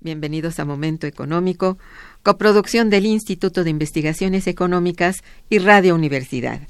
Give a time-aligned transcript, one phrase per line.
[0.00, 1.76] Bienvenidos a Momento Económico,
[2.22, 6.60] coproducción del Instituto de Investigaciones Económicas y Radio Universidad.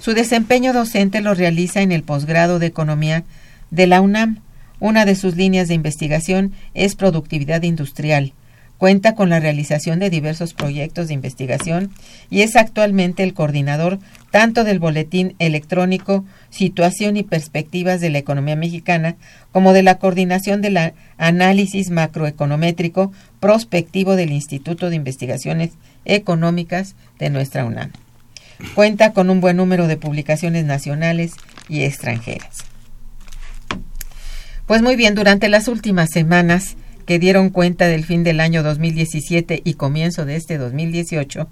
[0.01, 3.25] Su desempeño docente lo realiza en el posgrado de Economía
[3.71, 4.41] de la UNAM.
[4.79, 8.33] Una de sus líneas de investigación es productividad industrial.
[8.79, 11.91] Cuenta con la realización de diversos proyectos de investigación
[12.31, 13.99] y es actualmente el coordinador
[14.31, 19.17] tanto del boletín electrónico Situación y Perspectivas de la Economía Mexicana
[19.51, 23.11] como de la coordinación del análisis macroeconométrico
[23.41, 25.73] prospectivo del Instituto de Investigaciones
[26.05, 27.91] Económicas de nuestra UNAM.
[28.75, 31.33] Cuenta con un buen número de publicaciones nacionales
[31.69, 32.65] y extranjeras.
[34.67, 36.77] Pues muy bien, durante las últimas semanas
[37.07, 41.49] que dieron cuenta del fin del año 2017 y comienzo de este 2018,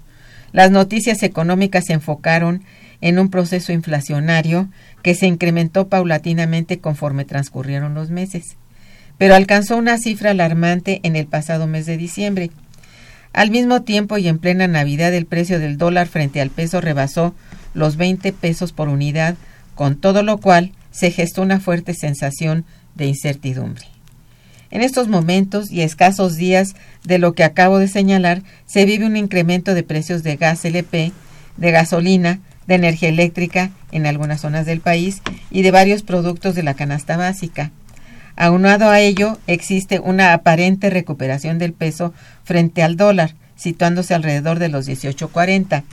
[0.51, 2.63] las noticias económicas se enfocaron
[3.01, 4.69] en un proceso inflacionario
[5.01, 8.57] que se incrementó paulatinamente conforme transcurrieron los meses,
[9.17, 12.51] pero alcanzó una cifra alarmante en el pasado mes de diciembre,
[13.37, 17.35] al mismo tiempo y en plena Navidad el precio del dólar frente al peso rebasó
[17.75, 19.35] los 20 pesos por unidad,
[19.75, 23.85] con todo lo cual se gestó una fuerte sensación de incertidumbre.
[24.71, 29.15] En estos momentos y escasos días de lo que acabo de señalar, se vive un
[29.15, 31.11] incremento de precios de gas LP,
[31.57, 36.63] de gasolina, de energía eléctrica en algunas zonas del país y de varios productos de
[36.63, 37.69] la canasta básica.
[38.37, 42.13] Aunado a ello, existe una aparente recuperación del peso
[42.43, 45.83] frente al dólar, situándose alrededor de los 18.40.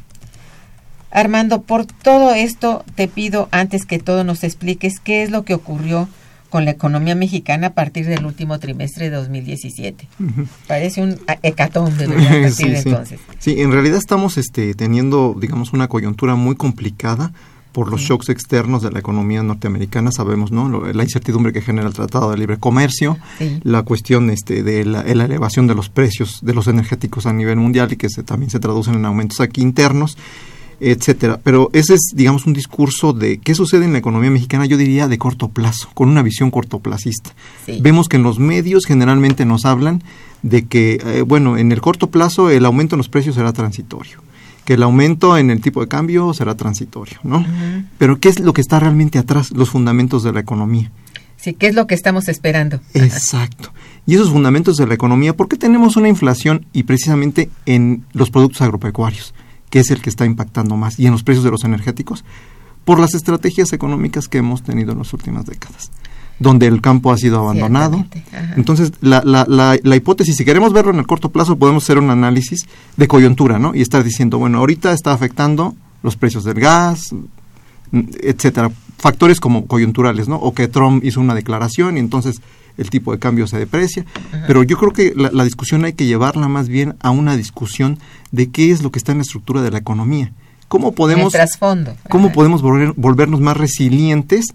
[1.11, 5.55] Armando, por todo esto te pido antes que todo nos expliques qué es lo que
[5.55, 6.06] ocurrió
[6.50, 10.06] con la economía mexicana a partir del último trimestre de 2017.
[10.69, 12.88] Parece un hecatombe a partir sí, de sí.
[12.90, 13.20] entonces.
[13.38, 17.32] Sí, en realidad estamos este, teniendo, digamos, una coyuntura muy complicada
[17.75, 20.69] por los shocks externos de la economía norteamericana, sabemos, ¿no?
[20.71, 23.61] Lo- La incertidumbre que genera el Tratado de Libre Comercio, Sí.
[23.65, 27.56] la cuestión este, de la, la elevación de los precios de los energéticos a nivel
[27.56, 30.17] mundial y que se, también se traducen en aumentos aquí internos,
[30.81, 31.41] etcétera.
[31.43, 35.09] Pero ese es, digamos, un discurso de qué sucede en la economía mexicana, yo diría,
[35.09, 37.35] de corto plazo, con una visión cortoplacista.
[37.67, 37.79] Sí.
[37.81, 40.03] Vemos que en los medios generalmente nos hablan
[40.43, 44.19] de que, eh, bueno, en el corto plazo el aumento en los precios será transitorio,
[44.64, 47.44] que el aumento en el tipo de cambio será transitorio, ¿no?
[47.99, 49.50] Pero ¿qué es lo que está realmente atrás?
[49.50, 50.90] Los fundamentos de la economía.
[51.37, 52.81] Sí, ¿qué es lo que estamos esperando?
[52.94, 53.70] Exacto.
[54.06, 58.31] Y esos fundamentos de la economía, ¿por qué tenemos una inflación y precisamente en los
[58.31, 59.34] productos agropecuarios,
[59.69, 62.25] que es el que está impactando más, y en los precios de los energéticos?
[62.87, 65.90] Por las estrategias económicas que hemos tenido en las últimas décadas,
[66.39, 68.05] donde el campo ha sido abandonado.
[68.57, 71.99] Entonces, la, la, la, la hipótesis, si queremos verlo en el corto plazo, podemos hacer
[71.99, 72.67] un análisis
[72.97, 73.75] de coyuntura, ¿no?
[73.75, 77.13] Y estar diciendo, bueno, ahorita está afectando los precios del gas,
[77.93, 80.37] mm, etcétera, factores como coyunturales, ¿no?
[80.37, 82.41] O que Trump hizo una declaración y entonces
[82.77, 84.05] el tipo de cambio se deprecia.
[84.47, 87.99] Pero yo creo que la, la discusión hay que llevarla más bien a una discusión
[88.33, 90.33] de qué es lo que está en la estructura de la economía.
[90.75, 91.94] ¿Cómo podemos, trasfondo.
[92.09, 94.47] cómo podemos volver- volvernos más resilientes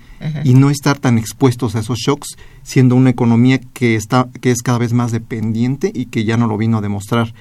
[0.43, 4.61] y no estar tan expuestos a esos shocks, siendo una economía que está que es
[4.61, 7.33] cada vez más dependiente y que ya no lo vino a demostrar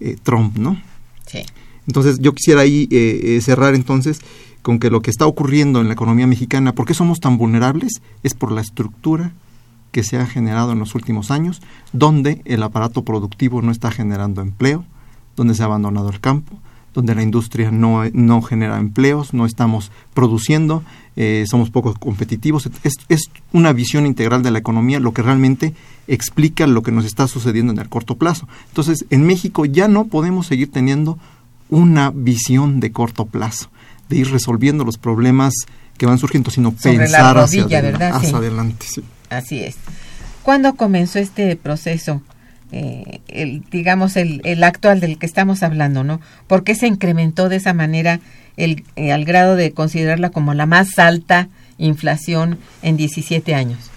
[0.00, 0.80] eh, Trump, ¿no?
[1.26, 1.42] Sí.
[1.86, 4.20] Entonces yo quisiera ahí eh, eh, cerrar entonces
[4.62, 8.00] con que lo que está ocurriendo en la economía mexicana, ¿por qué somos tan vulnerables?
[8.22, 9.32] Es por la estructura
[9.92, 14.42] que se ha generado en los últimos años, donde el aparato productivo no está generando
[14.42, 14.84] empleo,
[15.36, 16.58] donde se ha abandonado el campo,
[16.94, 20.82] donde la industria no, no genera empleos, no estamos produciendo,
[21.16, 22.68] eh, somos poco competitivos.
[22.84, 25.74] Es, es una visión integral de la economía lo que realmente
[26.06, 28.48] explica lo que nos está sucediendo en el corto plazo.
[28.68, 31.18] Entonces, en México ya no podemos seguir teniendo
[31.68, 33.68] una visión de corto plazo,
[34.08, 35.52] de ir resolviendo los problemas
[35.98, 38.10] que van surgiendo, sino Sobre pensar hacia, rodilla, adel- ¿verdad?
[38.16, 38.34] hacia Sí.
[38.34, 38.86] adelante.
[38.88, 39.02] sí.
[39.30, 39.76] Así es.
[40.42, 42.20] ¿Cuándo comenzó este proceso?
[42.76, 46.20] Eh, el, digamos, el, el actual del que estamos hablando, ¿no?
[46.48, 48.18] ¿Por qué se incrementó de esa manera
[48.56, 51.48] el, eh, al grado de considerarla como la más alta
[51.78, 53.92] inflación en 17 años?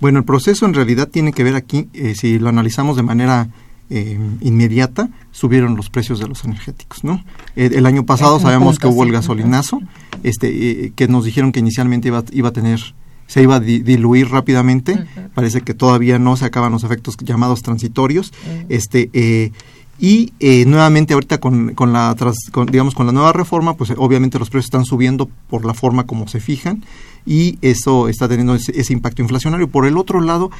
[0.00, 3.48] Bueno, el proceso en realidad tiene que ver aquí, eh, si lo analizamos de manera
[3.90, 7.24] eh, inmediata, subieron los precios de los energéticos, ¿no?
[7.56, 9.14] El año pasado sabemos que hubo el sí.
[9.14, 9.80] gasolinazo,
[10.22, 12.80] este, que nos dijeron que inicialmente iba, iba a tener,
[13.26, 15.04] se iba a di- diluir rápidamente,
[15.34, 18.32] parece que todavía no se acaban los efectos llamados transitorios,
[18.68, 19.52] este, eh,
[19.98, 23.90] y eh, nuevamente ahorita con, con la tras- con, digamos con la nueva reforma pues
[23.90, 26.82] eh, obviamente los precios están subiendo por la forma como se fijan
[27.24, 29.68] y eso está teniendo ese, ese impacto inflacionario.
[29.68, 30.50] Por el otro lado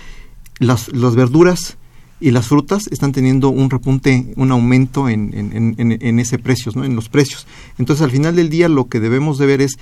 [0.61, 1.77] las, las verduras
[2.21, 6.85] y las frutas están teniendo un repunte, un aumento en, en, en- ese precios, ¿no?
[6.85, 7.49] en los precios.
[7.79, 9.77] Entonces, al final del día, lo que debemos de ver es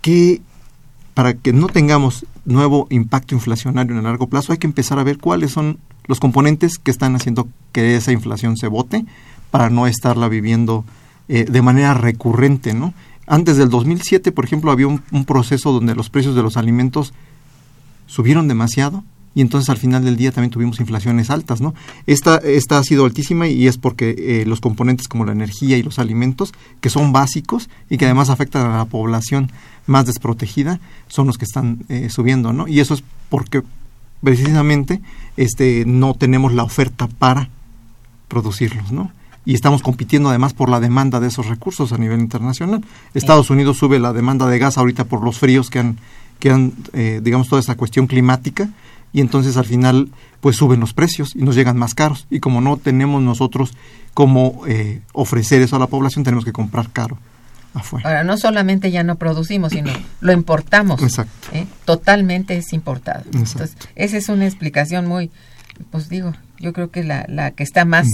[0.00, 0.40] que
[1.14, 5.04] para que no tengamos nuevo impacto inflacionario en el largo plazo, hay que empezar a
[5.04, 9.04] ver cuáles son los componentes que están haciendo que esa inflación se bote
[9.50, 10.84] para no estarla viviendo
[11.28, 12.94] eh, de manera recurrente, ¿no?
[13.26, 17.12] Antes del 2007, por ejemplo, había un, un proceso donde los precios de los alimentos
[18.06, 21.74] subieron demasiado y entonces al final del día también tuvimos inflaciones altas, ¿no?
[22.06, 25.82] Esta, esta ha sido altísima y es porque eh, los componentes como la energía y
[25.82, 29.50] los alimentos, que son básicos y que además afectan a la población
[29.86, 32.68] más desprotegida, son los que están eh, subiendo, ¿no?
[32.68, 33.62] Y eso es porque
[34.22, 35.00] precisamente
[35.36, 37.48] este, no tenemos la oferta para
[38.28, 39.10] producirlos, ¿no?
[39.44, 42.84] Y estamos compitiendo además por la demanda de esos recursos a nivel internacional.
[43.12, 45.98] Estados Unidos sube la demanda de gas ahorita por los fríos que han,
[46.38, 48.70] que han eh, digamos, toda esta cuestión climática
[49.12, 52.60] y entonces al final pues suben los precios y nos llegan más caros y como
[52.60, 53.74] no tenemos nosotros
[54.14, 57.18] cómo eh, ofrecer eso a la población tenemos que comprar caro
[57.74, 58.08] afuera.
[58.08, 61.02] Ahora, no solamente ya no producimos, sino lo importamos.
[61.02, 61.48] Exacto.
[61.52, 61.66] ¿eh?
[61.84, 63.24] Totalmente es importado.
[63.32, 63.38] Exacto.
[63.38, 65.30] Entonces, esa es una explicación muy,
[65.90, 68.06] pues digo, yo creo que la, la que está más,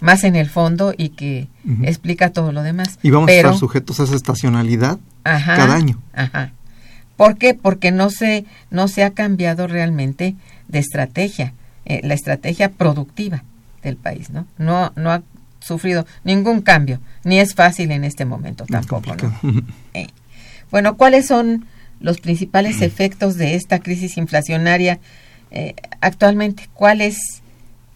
[0.00, 1.48] más en el fondo y que
[1.82, 2.98] explica todo lo demás.
[3.02, 6.00] Y vamos Pero, a estar sujetos a esa estacionalidad ajá, cada año.
[6.12, 6.52] Ajá.
[7.20, 7.52] ¿Por qué?
[7.52, 10.36] Porque no se, no se ha cambiado realmente
[10.68, 11.52] de estrategia.
[11.84, 13.44] eh, la estrategia productiva
[13.82, 14.46] del país, ¿no?
[14.56, 15.22] No, no ha
[15.60, 19.38] sufrido ningún cambio, ni es fácil en este momento tampoco, ¿no?
[19.92, 20.06] Eh,
[20.70, 21.66] bueno, ¿cuáles son
[22.00, 24.98] los principales efectos de esta crisis inflacionaria
[25.50, 26.70] eh, actualmente?
[26.72, 27.18] ¿Cuáles,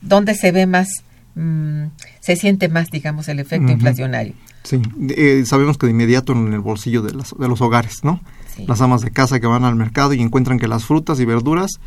[0.02, 1.02] dónde se ve más,
[1.34, 1.84] mm,
[2.20, 4.34] se siente más, digamos, el efecto inflacionario?
[4.62, 8.20] Sí, eh, sabemos que de inmediato en el bolsillo de, de los hogares, ¿no?
[8.66, 11.80] Las amas de casa que van al mercado y encuentran que las frutas y verduras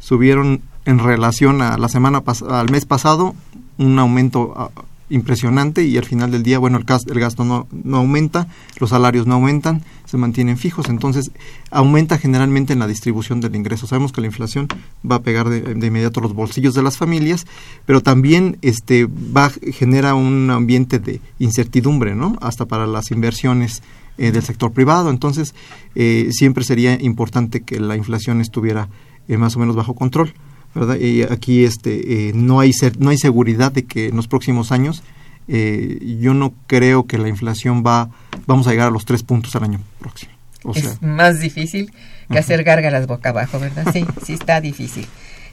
[0.00, 3.34] subieron en relación a la semana al mes pasado
[3.78, 4.72] un aumento
[5.10, 8.48] impresionante y al final del día, bueno, el, gasto, el gasto no, no, aumenta,
[8.78, 11.30] los salarios no aumentan, se mantienen fijos, entonces
[11.70, 13.86] aumenta generalmente en la distribución del ingreso.
[13.86, 14.68] Sabemos que la inflación
[15.08, 17.46] va a pegar de, de inmediato los bolsillos de las familias,
[17.86, 22.36] pero también este va genera un ambiente de incertidumbre, ¿no?
[22.40, 23.82] Hasta para las inversiones
[24.20, 25.08] eh, del sector privado.
[25.08, 25.54] Entonces,
[25.94, 28.90] eh, siempre sería importante que la inflación estuviera
[29.28, 30.34] eh, más o menos bajo control.
[30.74, 30.96] ¿Verdad?
[30.96, 35.02] Y aquí este, eh, no, hay no hay seguridad de que en los próximos años
[35.48, 38.10] eh, yo no creo que la inflación va
[38.46, 40.32] vamos a llegar a los tres puntos al año próximo.
[40.74, 41.92] es más difícil
[42.30, 43.92] que hacer gárgaras boca abajo, ¿verdad?
[43.92, 45.06] Sí, sí está difícil.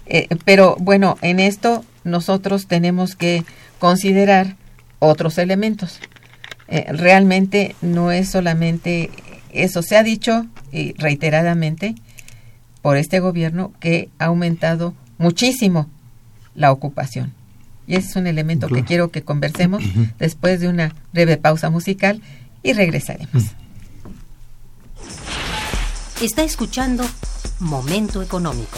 [0.05, 3.43] Eh, pero bueno, en esto nosotros tenemos que
[3.79, 4.55] considerar
[4.99, 5.99] otros elementos.
[6.67, 9.09] realmente no es solamente
[9.51, 9.81] eso.
[9.81, 10.45] Se ha dicho
[10.97, 11.95] reiteradamente
[12.81, 15.89] por este gobierno que ha aumentado muchísimo
[16.55, 17.33] la ocupación.
[17.85, 19.81] Y ese es un elemento que quiero que conversemos
[20.19, 22.21] después de una breve pausa musical
[22.61, 23.43] y regresaremos.
[26.21, 27.05] Está escuchando
[27.59, 28.77] Momento Económico.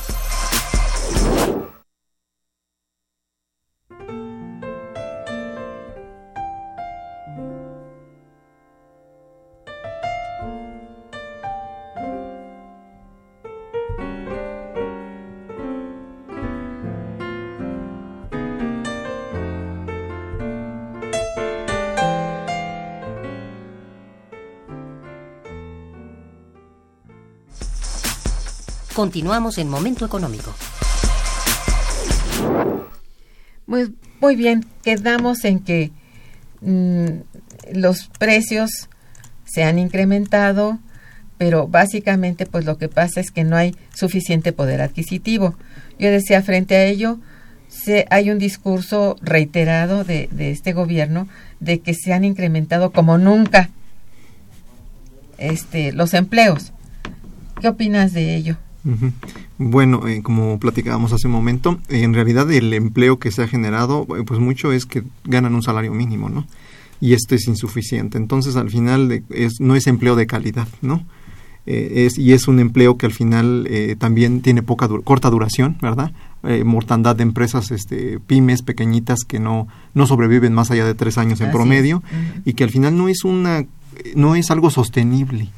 [29.01, 30.53] Continuamos en Momento Económico.
[33.65, 35.89] Muy, muy bien, quedamos en que
[36.61, 37.07] mm,
[37.73, 38.89] los precios
[39.43, 40.77] se han incrementado,
[41.39, 45.55] pero básicamente pues lo que pasa es que no hay suficiente poder adquisitivo.
[45.97, 47.17] Yo decía frente a ello,
[47.69, 51.27] se, hay un discurso reiterado de, de este gobierno
[51.59, 53.71] de que se han incrementado como nunca
[55.39, 56.71] este, los empleos.
[57.59, 58.57] ¿Qué opinas de ello?
[59.57, 64.07] Bueno, eh, como platicábamos hace un momento, en realidad el empleo que se ha generado,
[64.17, 66.47] eh, pues mucho es que ganan un salario mínimo, ¿no?
[66.99, 68.17] Y esto es insuficiente.
[68.17, 71.03] Entonces, al final es, no es empleo de calidad, ¿no?
[71.67, 73.69] Eh, es, y es un empleo que al final
[73.99, 76.11] también tiene poca corta duración, ¿verdad?
[76.65, 81.39] mortandad de empresas este, pymes pequeñitas que no, no sobreviven más allá de tres años
[81.39, 82.01] en promedio
[82.45, 83.63] y que al final no es una
[84.15, 85.51] no es algo sostenible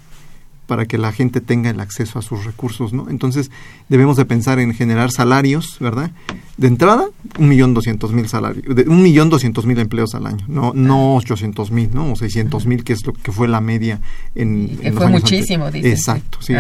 [0.68, 3.10] para que la gente tenga el acceso a sus recursos, ¿no?
[3.10, 3.52] Entonces
[3.90, 6.12] debemos de pensar en generar salarios, ¿verdad?
[6.58, 7.06] De entrada,
[7.38, 11.72] un millón doscientos mil salarios, un millón doscientos mil empleos al año, no no ochocientos
[11.72, 12.14] mil, ¿no?
[12.14, 14.00] O seiscientos mil, que es lo que fue la media
[14.36, 15.92] en, que fue muchísimo, dice.
[15.92, 16.54] Exacto, sí.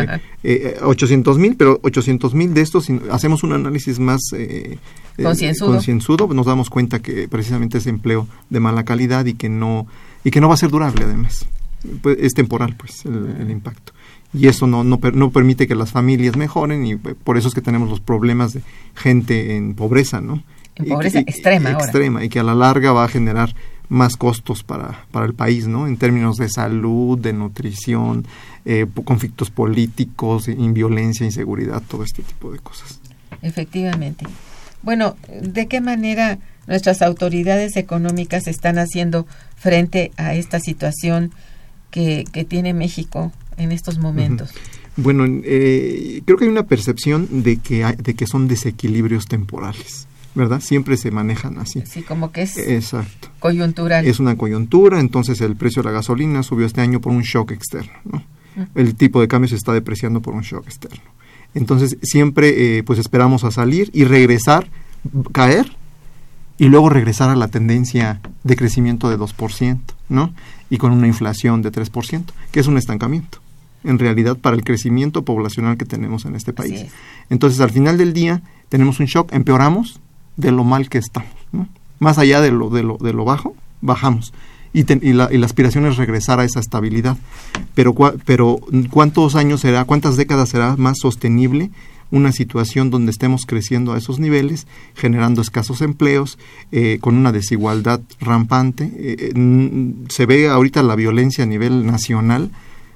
[0.43, 4.77] Eh, ochocientos mil, pero ochocientos mil de estos, si hacemos un análisis más eh,
[5.17, 5.71] eh, concienzudo.
[5.71, 9.87] concienzudo, nos damos cuenta que precisamente es empleo de mala calidad y que no
[10.23, 11.45] y que no va a ser durable además.
[12.01, 13.92] Pues, es temporal pues el, impacto
[14.33, 17.61] y eso no, no, no, permite que las familias mejoren y por eso es que
[17.61, 18.61] tenemos los problemas de
[18.95, 20.43] gente en pobreza, ¿no?
[20.75, 23.53] En pobreza extrema Extrema y que a la larga va a generar
[23.89, 25.87] más costos para, para el país, ¿no?
[25.87, 28.25] En términos de salud, de nutrición,
[28.65, 32.99] eh, conflictos políticos, violencia, inseguridad, todo este tipo de cosas.
[33.41, 34.25] Efectivamente.
[34.81, 41.31] Bueno, ¿de qué manera nuestras autoridades económicas están haciendo frente a esta situación
[41.91, 44.51] que, tiene México en estos momentos?
[44.95, 50.07] Bueno, eh, creo que hay una percepción de que, de que son desequilibrios temporales.
[50.35, 50.61] ¿verdad?
[50.61, 51.83] Siempre se manejan así.
[51.85, 53.29] Sí, como que es Exacto.
[53.39, 54.05] coyuntural.
[54.05, 57.51] Es una coyuntura, entonces el precio de la gasolina subió este año por un shock
[57.51, 58.23] externo, ¿no?
[58.75, 61.03] El tipo de cambio se está depreciando por un shock externo.
[61.55, 64.67] Entonces siempre eh, pues esperamos a salir y regresar,
[65.31, 65.75] caer
[66.57, 69.79] y luego regresar a la tendencia de crecimiento de 2%,
[70.09, 70.33] ¿no?
[70.69, 73.39] Y con una inflación de 3%, que es un estancamiento,
[73.83, 76.85] en realidad, para el crecimiento poblacional que tenemos en este país.
[77.29, 79.99] Entonces, al final del día, tenemos un shock, empeoramos
[80.37, 81.67] de lo mal que estamos, ¿no?
[81.99, 84.33] Más allá de lo, de lo, de lo bajo, bajamos.
[84.73, 87.17] Y, y, la, y, la, aspiración es regresar a esa estabilidad.
[87.75, 87.93] Pero,
[88.25, 91.69] pero ¿cuántos años será, cuántas décadas será más sostenible
[92.13, 96.37] una situación donde estemos creciendo a esos niveles, generando escasos empleos,
[96.71, 98.91] eh, con una desigualdad rampante.
[98.95, 99.33] Eh,
[100.09, 102.51] se ve ahorita la violencia a nivel nacional,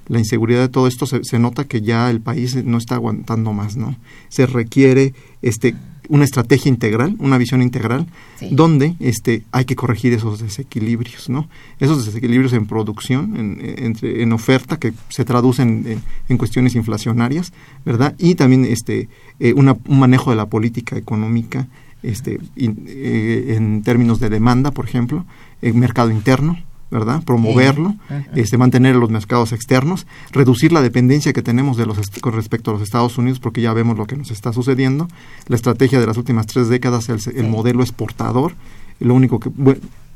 [0.08, 3.54] la inseguridad de todo esto, se, se, nota que ya el país no está aguantando
[3.54, 3.96] más, ¿no?
[4.30, 5.76] Se requiere este
[6.10, 8.08] una estrategia integral, una visión integral,
[8.52, 11.50] donde este, hay que corregir esos desequilibrios, ¿no?
[11.80, 17.52] Esos desequilibrios en producción, en, en oferta, que se traducen en, cuestiones inflacionarias,
[17.86, 18.15] ¿verdad?
[18.17, 21.67] Y también este, eh, un manejo de la política económica
[22.04, 25.26] este, eh, en términos de demanda, por ejemplo,
[25.62, 27.23] el mercado interno, ¿verdad?
[27.23, 27.95] Promoverlo,
[28.36, 32.73] este, mantener los mercados externos, reducir la dependencia que tenemos de los con respecto a
[32.76, 35.08] los Estados Unidos, porque ya vemos lo que nos está sucediendo.
[35.47, 38.54] La estrategia de las últimas tres décadas, el, el modelo exportador,
[39.00, 39.50] lo único que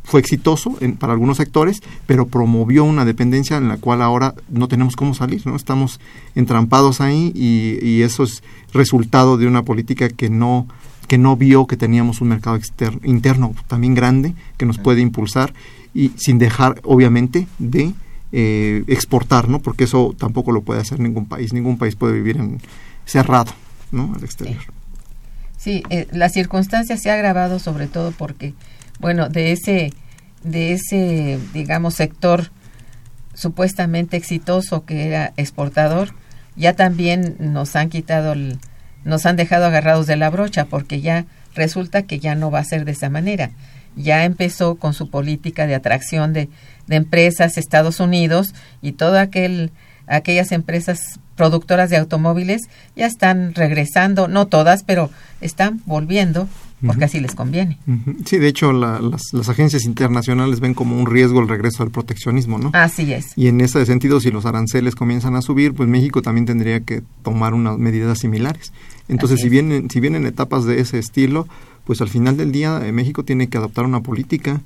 [0.03, 4.67] fue exitoso en, para algunos sectores, pero promovió una dependencia en la cual ahora no
[4.67, 5.55] tenemos cómo salir, ¿no?
[5.55, 5.99] Estamos
[6.35, 10.67] entrampados ahí y, y eso es resultado de una política que no
[11.07, 15.53] que no vio que teníamos un mercado externo, interno también grande que nos puede impulsar
[15.93, 17.93] y sin dejar, obviamente, de
[18.31, 19.59] eh, exportar, ¿no?
[19.59, 21.53] Porque eso tampoco lo puede hacer ningún país.
[21.53, 22.61] Ningún país puede vivir en,
[23.05, 23.51] cerrado,
[23.91, 24.13] ¿no?
[24.15, 24.61] Al exterior.
[25.57, 28.53] Sí, eh, la circunstancia se ha agravado sobre todo porque,
[28.99, 29.93] bueno, de ese,
[30.43, 32.51] de ese, digamos, sector
[33.33, 36.13] supuestamente exitoso que era exportador,
[36.55, 38.59] ya también nos han quitado, el,
[39.03, 42.65] nos han dejado agarrados de la brocha porque ya resulta que ya no va a
[42.65, 43.51] ser de esa manera
[43.95, 46.49] ya empezó con su política de atracción de,
[46.87, 49.71] de empresas Estados Unidos y todo aquel
[50.07, 52.63] aquellas empresas productoras de automóviles
[52.95, 56.47] ya están regresando, no todas, pero están volviendo
[56.85, 57.77] porque así les conviene.
[58.25, 59.01] Sí, de hecho las,
[59.33, 62.71] las, agencias internacionales ven como un riesgo el regreso al proteccionismo, ¿no?
[62.73, 63.33] Así es.
[63.35, 67.03] Y en ese sentido, si los aranceles comienzan a subir, pues México también tendría que
[67.23, 68.73] tomar unas medidas similares.
[69.07, 71.47] Entonces, si vienen, si vienen etapas de ese estilo,
[71.85, 74.61] pues al final del día eh, México tiene que adoptar una política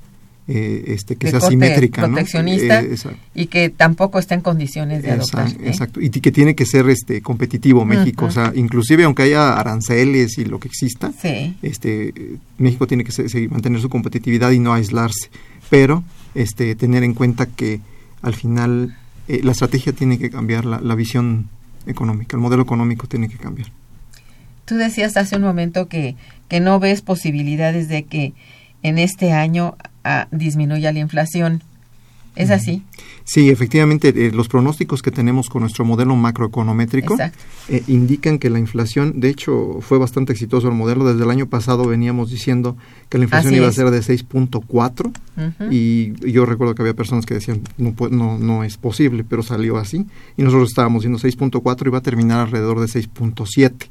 [0.48, 2.96] eh, este, que sea simétrica, proteccionista eh,
[3.34, 5.50] y que tampoco está en condiciones de adoptar.
[5.64, 10.38] Exacto, y que tiene que ser este competitivo México, o sea, inclusive aunque haya aranceles
[10.38, 11.12] y lo que exista,
[11.64, 12.14] este
[12.60, 15.32] México tiene que seguir, mantener su competitividad y no aislarse,
[15.72, 16.04] pero
[16.36, 17.82] este tener en cuenta que
[18.22, 18.96] al final
[19.28, 21.50] la estrategia tiene que cambiar, la, la visión
[21.88, 23.72] económica, el modelo económico tiene que cambiar.
[24.66, 26.16] Tú decías hace un momento que,
[26.48, 28.34] que no ves posibilidades de que
[28.84, 31.64] en este año ah, disminuya la inflación.
[32.36, 32.84] ¿Es así?
[33.24, 37.18] Sí, efectivamente, eh, los pronósticos que tenemos con nuestro modelo macroeconométrico
[37.70, 41.06] eh, indican que la inflación, de hecho, fue bastante exitoso el modelo.
[41.06, 42.76] Desde el año pasado veníamos diciendo
[43.10, 45.12] que la inflación iba a ser de 6.4
[45.72, 49.78] y yo recuerdo que había personas que decían no, no, no es posible, pero salió
[49.78, 50.06] así
[50.38, 53.88] y nosotros estábamos diciendo 6.4 y va a terminar alrededor de 6.7.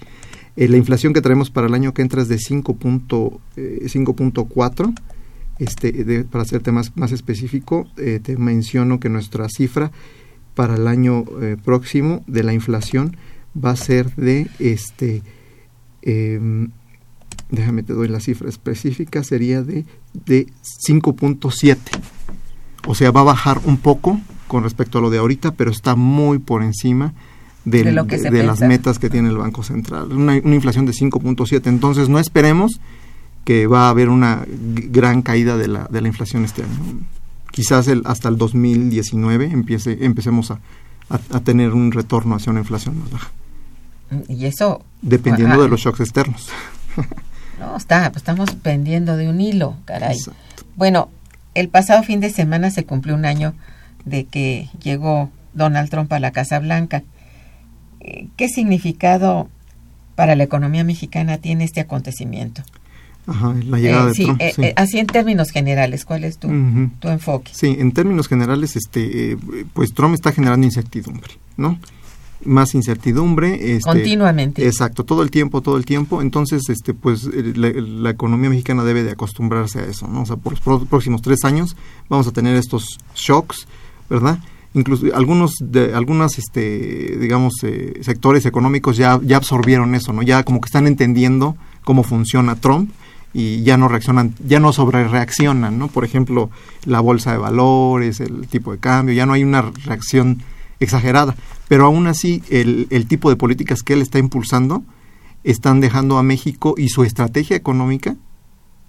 [0.56, 4.94] Eh, la inflación que traemos para el año que entra es de 5.4
[5.58, 9.90] este, para hacerte más, más específico, eh, te menciono que nuestra cifra
[10.54, 13.16] para el año eh, próximo de la inflación
[13.56, 15.22] va a ser de, este,
[16.02, 16.70] em,
[17.50, 19.84] déjame te doy la cifra específica, sería de,
[20.26, 20.46] de
[20.88, 21.78] 5.7.
[22.86, 25.96] O sea, va a bajar un poco con respecto a lo de ahorita, pero está
[25.96, 27.14] muy por encima
[27.64, 30.12] de, las metas que tiene el Banco Central.
[30.12, 31.66] Una, una inflación de 5.7.
[31.66, 32.80] Entonces, no esperemos
[33.44, 36.72] que va a haber una gran caída de la, de la inflación este año.
[37.50, 40.60] Quizás el, hasta el 2019 empiece, empecemos a,
[41.08, 43.30] a, tener un retorno hacia una inflación más baja.
[44.28, 44.82] Y eso...
[45.02, 46.48] Dependiendo de los shocks externos.
[47.56, 50.18] No, está, pues estamos pendiendo de un hilo, caray.
[50.74, 51.08] Bueno,
[51.54, 53.54] el pasado fin de semana se cumplió un año
[54.04, 57.04] de que llegó Donald Trump a la Casa Blanca.
[58.04, 59.48] Eh, ¿Qué significado
[60.14, 62.62] para la economía mexicana tiene este acontecimiento?
[63.26, 64.40] Ajá, la llegada de Trump.
[64.40, 64.62] Eh, sí.
[64.62, 66.48] Eh, así en términos generales, ¿cuál es tu,
[67.00, 67.52] tu, enfoque?
[67.54, 69.38] Sí, en términos generales, este, eh,
[69.72, 71.78] pues Trump está generando incertidumbre, ¿no?
[72.44, 73.76] Más incertidumbre.
[73.76, 74.66] Este, Continuamente.
[74.66, 76.20] Exacto, todo el tiempo, todo el tiempo.
[76.20, 80.22] Entonces, este, pues la, economía mexicana debe de acostumbrarse a eso, ¿no?
[80.22, 81.76] O sea, por los próximos tres años
[82.10, 83.66] vamos a tener estos shocks,
[84.10, 84.38] ¿verdad?
[84.74, 87.54] Incluso algunos de algunas este digamos
[88.00, 92.90] sectores económicos ya ya absorbieron eso no ya como que están entendiendo cómo funciona Trump
[93.34, 95.88] y ya no reaccionan, ya no sobre reaccionan, ¿no?
[95.88, 96.50] Por ejemplo,
[96.86, 100.42] la bolsa de valores, el tipo de cambio, ya no hay una reacción
[100.78, 101.34] exagerada,
[101.66, 104.84] pero aún así el, el tipo de políticas que él está impulsando
[105.42, 108.16] están dejando a México y su estrategia económica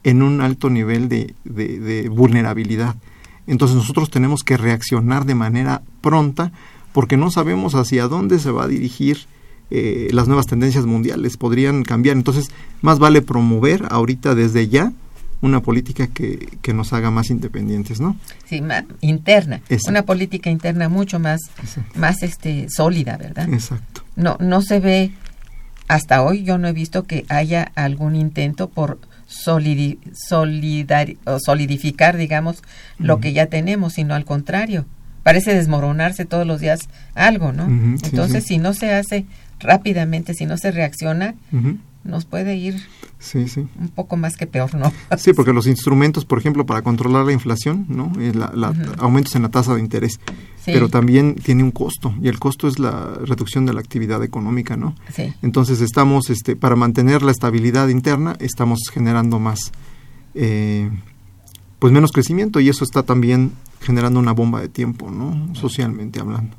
[0.03, 2.95] en un alto nivel de, de vulnerabilidad.
[3.47, 6.51] Entonces nosotros tenemos que reaccionar de manera pronta
[6.93, 9.27] porque no sabemos hacia dónde se va a dirigir
[9.71, 12.15] eh, las nuevas tendencias mundiales podrían cambiar.
[12.15, 12.49] Entonces,
[12.81, 14.93] más vale promover ahorita desde ya
[15.41, 18.15] una política que, que nos haga más independientes, ¿no?
[18.45, 18.62] Sí,
[19.01, 19.62] interna.
[19.88, 21.41] Una política interna mucho más,
[21.95, 23.51] más este, sólida, ¿verdad?
[23.51, 24.03] Exacto.
[24.15, 25.12] No, no se ve,
[25.88, 32.63] hasta hoy yo no he visto que haya algún intento por solidificar, digamos,
[32.97, 34.85] lo que ya tenemos, sino al contrario.
[35.23, 36.81] Parece desmoronarse todos los días
[37.15, 37.65] algo, ¿no?
[38.03, 39.25] Entonces, si no se hace
[39.59, 41.35] rápidamente, si no se reacciona,
[42.05, 42.75] nos puede ir
[43.19, 43.67] sí, sí.
[43.79, 44.93] un poco más que peor, ¿no?
[45.17, 48.13] Sí, porque los instrumentos, por ejemplo, para controlar la inflación, ¿no?
[48.15, 50.19] La, Aumentos en la tasa de interés,
[50.65, 54.77] pero también tiene un costo, y el costo es la reducción de la actividad económica,
[54.77, 54.95] ¿no?
[55.13, 55.33] Sí.
[55.41, 59.71] Entonces estamos, este, para mantener la estabilidad interna, estamos generando más,
[60.35, 60.89] eh,
[61.79, 65.53] pues menos crecimiento, y eso está también generando una bomba de tiempo, ¿no?
[65.55, 66.55] Socialmente hablando.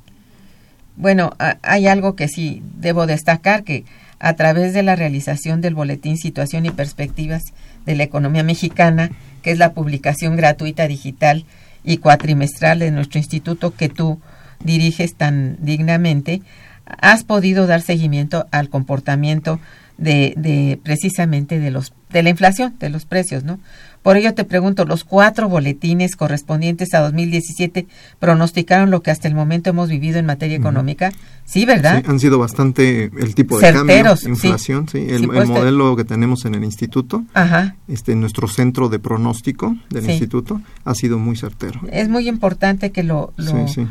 [0.97, 1.31] Bueno,
[1.63, 3.85] hay algo que sí debo destacar, que
[4.19, 7.43] a través de la realización del Boletín Situación y Perspectivas
[7.85, 9.11] de la Economía Mexicana,
[9.43, 11.45] que es la publicación gratuita digital
[11.85, 14.21] y cuatrimestral de nuestro instituto que tú
[14.65, 16.43] diriges tan dignamente,
[16.87, 19.61] has podido dar seguimiento al comportamiento
[19.99, 23.59] de, de precisamente de los de la inflación, de los precios, ¿no?
[24.07, 27.89] Por ello te pregunto, los cuatro boletines correspondientes a 2017
[28.21, 31.13] pronosticaron lo que hasta el momento hemos vivido en materia económica.
[31.45, 32.05] Sí, ¿verdad?
[32.05, 35.05] Sí, han sido bastante el tipo de cambio, inflación, sí.
[35.11, 37.75] El, pues, modelo que tenemos en el instituto, Ajá.
[37.89, 41.81] este nuestro centro de pronóstico del instituto ha sido muy certero.
[41.91, 43.33] Es muy importante que lo,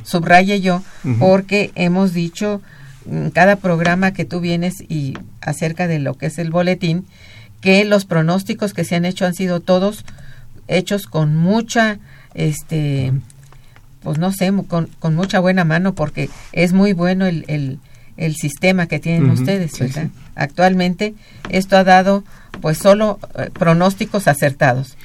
[0.04, 0.82] subraye yo
[1.20, 2.62] porque hemos dicho
[3.06, 7.06] en cada programa que tú vienes y acerca de lo que es el boletín
[7.62, 10.06] que los pronósticos que se han hecho han sido todos
[10.68, 12.00] hechos con mucha,
[12.34, 13.14] este,
[14.02, 17.80] pues no sé, con, con mucha buena mano porque es muy bueno el, el,
[18.18, 20.10] el sistema que tienen ustedes, ¿verdad?
[20.36, 21.16] Actualmente
[21.50, 22.24] esto ha dado
[22.62, 24.98] pues solo eh, pronósticos acertados.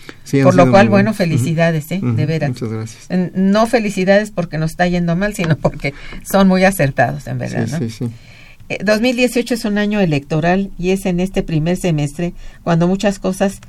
[0.42, 2.00] Por lo cual, bueno, felicidades, ¿eh?
[2.02, 2.50] de veras.
[2.50, 3.08] Muchas gracias.
[3.34, 5.92] No felicidades porque nos está yendo mal, sino porque
[6.30, 7.66] son muy acertados, en verdad.
[7.66, 7.78] ¿no?
[7.78, 8.10] sí, sí.
[8.84, 13.60] 2018 eh, es un año electoral y es en este primer semestre cuando muchas cosas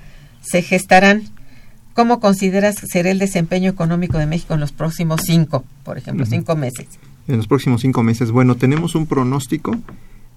[0.41, 1.23] se gestarán.
[1.93, 6.55] ¿Cómo consideras ser el desempeño económico de México en los próximos cinco, por ejemplo, cinco
[6.55, 6.87] meses?
[7.27, 8.31] En los próximos cinco meses.
[8.31, 9.77] Bueno, tenemos un pronóstico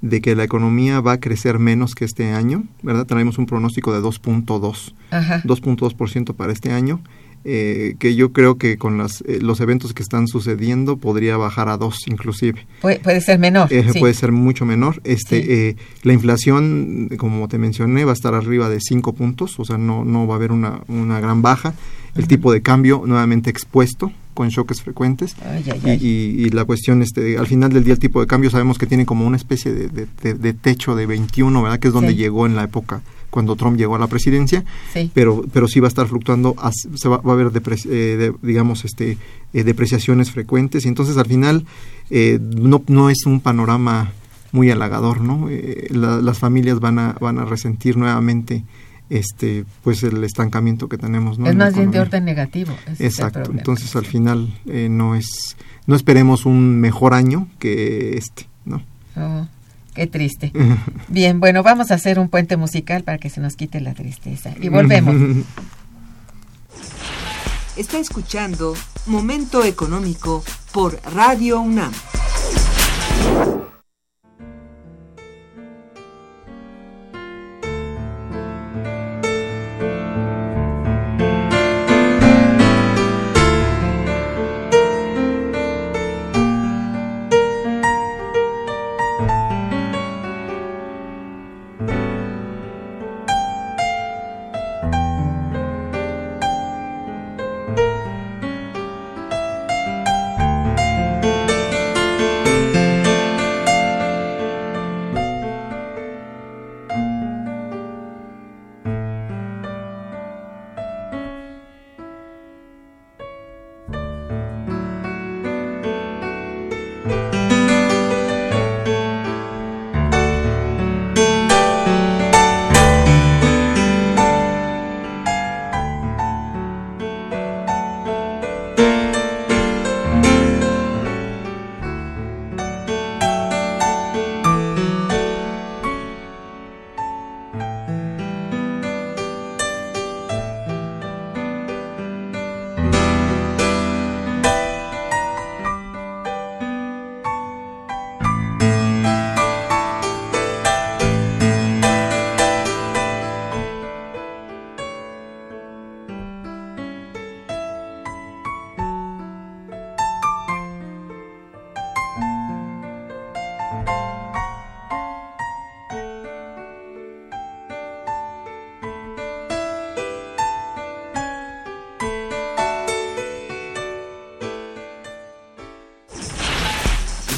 [0.00, 3.06] de que la economía va a crecer menos que este año, ¿verdad?
[3.06, 7.00] Tenemos un pronóstico de 2.2, 2.2% para este año
[7.44, 11.68] eh, que yo creo que con las, eh, los eventos que están sucediendo podría bajar
[11.68, 12.66] a dos inclusive.
[12.80, 13.70] puede ser menor.
[13.72, 15.02] Eh, puede ser mucho menor.
[15.04, 19.76] Este, la inflación, como te mencioné, va a estar arriba de cinco puntos, o sea,
[19.76, 21.74] no, no va a haber una, una gran baja.
[22.14, 25.36] El tipo de cambio nuevamente expuesto con choques frecuentes
[26.00, 29.06] Y, la cuestión este al final del día el tipo de cambio sabemos que tiene
[29.06, 33.02] como una especie de, techo de 21 verdad que es donde llegó en la época
[33.34, 34.64] cuando Trump llegó a la presidencia,
[35.12, 36.54] pero pero sí va a estar fluctuando,
[36.94, 37.50] se va, a haber
[37.86, 39.18] eh, digamos este
[39.52, 40.84] eh, depreciaciones frecuentes.
[40.84, 41.66] Y entonces al final
[42.10, 44.12] eh, no no es un panorama
[44.52, 45.48] muy halagador, ¿no?
[45.90, 48.62] las familias van a van a resentir nuevamente
[49.10, 51.48] este pues el estancamiento que tenemos ¿no?
[51.48, 53.50] es más bien de orden negativo exacto.
[53.50, 58.80] entonces al final no es no esperemos un mejor año que este no
[59.16, 59.46] oh.
[59.94, 60.52] Qué triste.
[61.08, 64.52] Bien, bueno, vamos a hacer un puente musical para que se nos quite la tristeza.
[64.60, 65.14] Y volvemos.
[67.76, 68.74] Está escuchando
[69.06, 71.92] Momento Económico por Radio UNAM.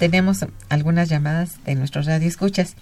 [0.00, 2.74] Tenemos algunas llamadas de nuestros radioescuchas.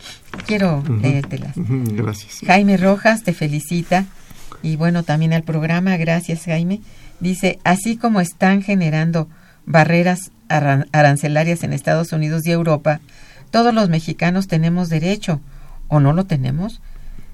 [0.46, 1.52] Quiero leértelas.
[1.56, 2.38] Gracias.
[2.46, 4.06] Jaime Rojas te felicita
[4.62, 6.80] y bueno, también al programa, gracias Jaime.
[7.18, 9.28] Dice, así como están generando
[9.66, 13.00] barreras arancelarias en Estados Unidos y Europa,
[13.50, 15.40] todos los mexicanos tenemos derecho,
[15.88, 16.80] o no lo tenemos,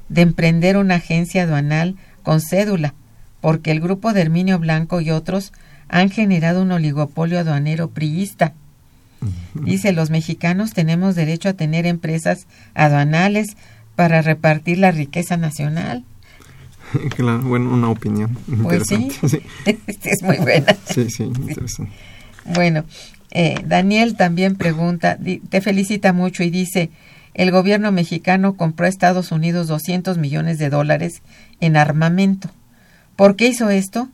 [0.08, 2.94] de emprender una agencia aduanal con cédula,
[3.42, 5.52] porque el grupo de Herminio Blanco y otros
[5.88, 8.54] han generado un oligopolio aduanero priista.
[9.54, 13.56] Dice, los mexicanos tenemos derecho a tener empresas aduanales
[13.96, 16.04] para repartir la riqueza nacional.
[17.16, 19.28] Claro, bueno, una opinión pues interesante.
[19.28, 19.40] Sí,
[20.04, 20.76] es muy buena.
[20.84, 21.92] Sí, sí, interesante.
[22.54, 22.84] Bueno,
[23.32, 26.90] eh, Daniel también pregunta, te felicita mucho y dice,
[27.34, 31.22] el gobierno mexicano compró a Estados Unidos 200 millones de dólares
[31.60, 32.48] en armamento.
[33.16, 34.08] ¿Por qué hizo esto?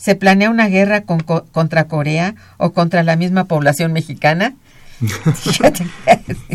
[0.00, 4.54] ¿Se planea una guerra con, contra Corea o contra la misma población mexicana?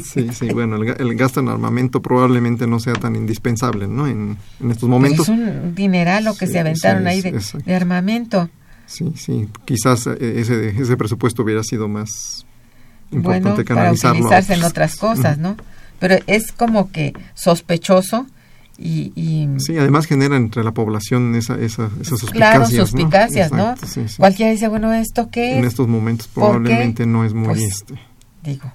[0.04, 4.08] sí, sí, bueno, el, gasto en armamento probablemente no sea tan indispensable, ¿no?
[4.08, 5.30] En, estos momentos.
[5.30, 8.50] es un dineral lo que se aventaron ahí de, armamento.
[8.88, 12.46] Sí, sí, quizás eh, ese, ese presupuesto hubiera sido más
[13.12, 14.22] importante bueno, canalizarlo.
[14.22, 15.56] Para utilizarse en otras cosas, ¿no?
[16.00, 18.26] Pero es como que sospechoso
[18.78, 22.32] y, sí, además genera entre la población esa, esa, esas suspicacias.
[22.32, 23.76] Claro, suspicacias, ¿no?
[24.18, 25.58] Cualquiera dice, bueno, ¿esto qué es?
[25.60, 27.96] En estos momentos probablemente no es muy pues, este,
[28.44, 28.72] digo,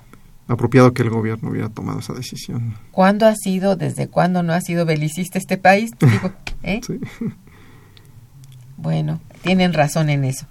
[0.48, 2.74] apropiado que el gobierno hubiera tomado esa decisión.
[2.90, 5.90] ¿Cuándo ha sido, desde cuándo no ha sido belicista este país?
[6.00, 6.32] Digo,
[6.62, 6.80] ¿eh?
[6.86, 6.98] Sí.
[8.76, 10.46] Bueno, tienen razón en eso.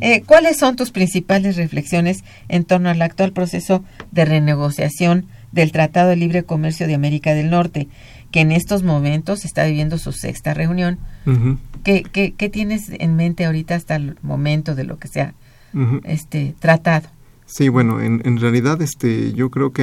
[0.00, 6.10] Eh, ¿Cuáles son tus principales reflexiones en torno al actual proceso de renegociación del Tratado
[6.10, 7.88] de Libre Comercio de América del Norte,
[8.30, 10.98] que en estos momentos está viviendo su sexta reunión?
[11.84, 15.34] ¿Qué, qué, tienes en mente ahorita hasta el momento de lo que se ha
[16.04, 17.08] este, tratado?
[17.50, 19.82] Sí, bueno, en, en realidad este, yo creo que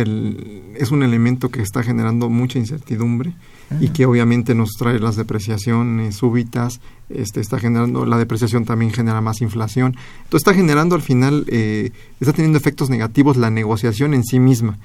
[0.75, 3.33] es un elemento que está generando mucha incertidumbre
[3.81, 9.19] y que obviamente nos trae las depreciaciones súbitas, este, está generando, la depreciación también genera
[9.19, 14.23] más inflación, entonces está generando al final, eh, está teniendo efectos negativos la negociación en
[14.23, 14.77] sí misma,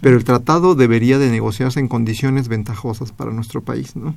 [0.00, 4.16] pero el tratado debería de negociarse en condiciones ventajosas para nuestro país, ¿no?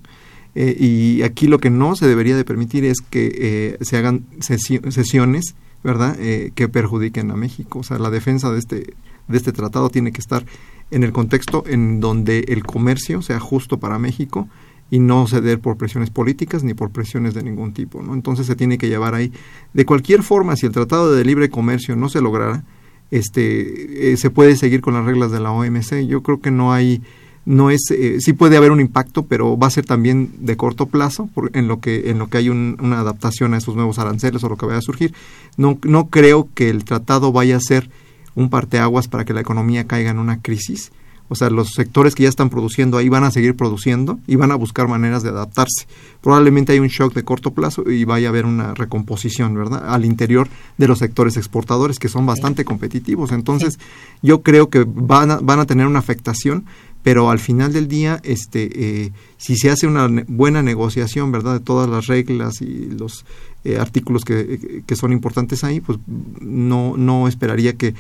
[0.56, 4.24] Eh, y aquí lo que no se debería de permitir es que eh, se hagan
[4.40, 7.80] sesiones ¿verdad?, eh, que perjudiquen a México.
[7.80, 8.94] O sea, la defensa de este,
[9.28, 10.46] de este tratado tiene que estar
[10.92, 14.48] en el contexto en donde el comercio sea justo para México
[14.90, 18.14] y no ceder por presiones políticas ni por presiones de ningún tipo, ¿no?
[18.14, 19.32] Entonces se tiene que llevar ahí.
[19.74, 22.64] De cualquier forma, si el tratado de libre comercio no se lograra,
[23.10, 26.06] este, eh, se puede seguir con las reglas de la OMC.
[26.06, 27.02] Yo creo que no hay
[27.46, 30.86] no es eh, sí puede haber un impacto pero va a ser también de corto
[30.86, 34.50] plazo en lo que en lo que hay una adaptación a esos nuevos aranceles o
[34.50, 35.14] lo que vaya a surgir
[35.58, 37.90] no no creo que el tratado vaya a ser
[38.36, 40.92] un parteaguas para que la economía caiga en una crisis
[41.30, 44.52] o sea, los sectores que ya están produciendo ahí van a seguir produciendo y van
[44.52, 45.88] a buscar maneras de adaptarse.
[46.22, 49.84] Probablemente hay un shock de corto plazo y vaya a haber una recomposición, ¿verdad?
[49.90, 53.32] Al interior de los sectores exportadores que son bastante competitivos.
[53.32, 53.80] Entonces,
[54.22, 56.66] yo creo que van a, van a tener una afectación,
[57.04, 58.70] pero al final del día, este,
[59.06, 63.26] eh, si se hace una buena negociación, ¿verdad?, de todas las reglas y los
[63.66, 67.94] eh, artículos que, que, son importantes ahí, pues no, no esperaría que,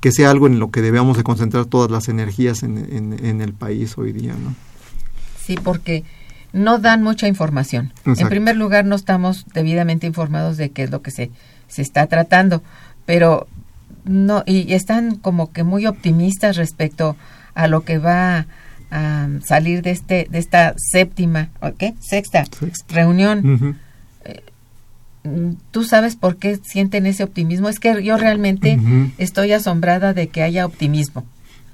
[0.00, 3.52] que, sea algo en lo que debamos de concentrar todas las energías en, en, el
[3.52, 4.54] país hoy día, ¿no?
[5.40, 6.02] Sí, porque
[6.52, 7.92] no dan mucha información.
[8.04, 11.30] En primer lugar, no estamos debidamente informados de qué es lo que se,
[11.68, 12.62] se está tratando,
[13.06, 13.46] pero
[14.04, 18.46] no, y están como que muy optimistas respecto a lo que va
[18.90, 21.94] a salir de este de esta séptima ¿qué?
[22.00, 22.44] sexta,
[22.88, 23.76] reunión.
[24.24, 24.42] Eh,
[25.70, 28.78] tú sabes por qué sienten ese optimismo es que yo realmente
[29.18, 31.26] estoy asombrada de que haya optimismo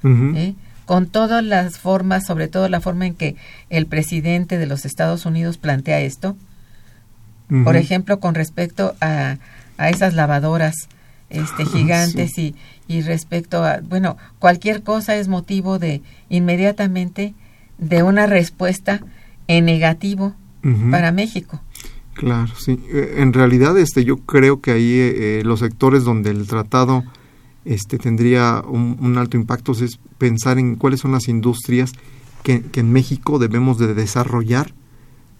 [0.02, 0.54] ¿eh?
[0.86, 3.36] con todas las formas sobre todo la forma en que
[3.70, 6.36] el presidente de los Estados Unidos plantea esto.
[7.62, 9.36] Por ejemplo con respecto a,
[9.76, 10.88] a esas lavadoras
[11.30, 12.54] este gigantes y
[12.86, 17.34] y respecto a, bueno, cualquier cosa es motivo de inmediatamente
[17.78, 19.00] de una respuesta
[19.48, 20.34] en negativo
[20.90, 21.60] para México.
[22.14, 22.80] Claro, sí.
[22.88, 27.04] Eh, en realidad, este, yo creo que ahí eh, los sectores donde el tratado
[27.64, 31.92] este, tendría un, alto impacto es pensar en cuáles son las industrias
[32.42, 34.72] que, que en México debemos de desarrollar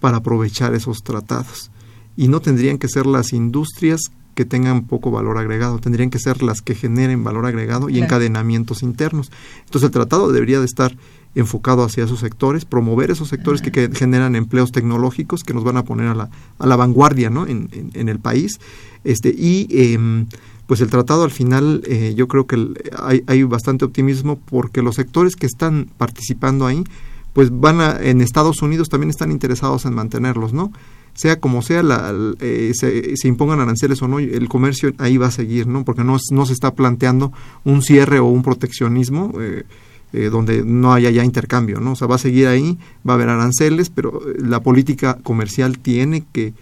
[0.01, 1.71] para aprovechar esos tratados.
[2.17, 4.01] Y no tendrían que ser las industrias
[4.35, 8.83] que tengan poco valor agregado, tendrían que ser las que generen valor agregado y encadenamientos
[8.83, 9.31] internos.
[9.65, 10.97] Entonces el tratado debería de estar
[11.35, 15.85] enfocado hacia esos sectores, promover esos sectores que, generan empleos tecnológicos que nos van a
[15.85, 17.47] poner a la, a la vanguardia ¿no?
[17.47, 18.61] en, en, el país
[19.03, 20.27] este, y em,
[20.67, 22.69] pues el tratado al final eh, yo creo que
[22.99, 26.85] hay, hay, bastante optimismo porque los sectores que están participando ahí
[27.33, 30.73] pues van a, en Estados Unidos también están interesados en mantenerlos, ¿no?
[31.15, 35.31] Sea como sea, la, eh, se, impongan aranceles o no, el comercio ahí va a
[35.31, 35.85] seguir, ¿no?
[35.85, 37.33] Porque no, no se está planteando
[37.65, 39.65] un cierre o un proteccionismo eh,
[40.13, 41.93] eh, donde no haya ya intercambio, ¿no?
[41.93, 46.25] O sea, va a seguir ahí, va a haber aranceles, pero la política comercial tiene
[46.33, 46.53] que,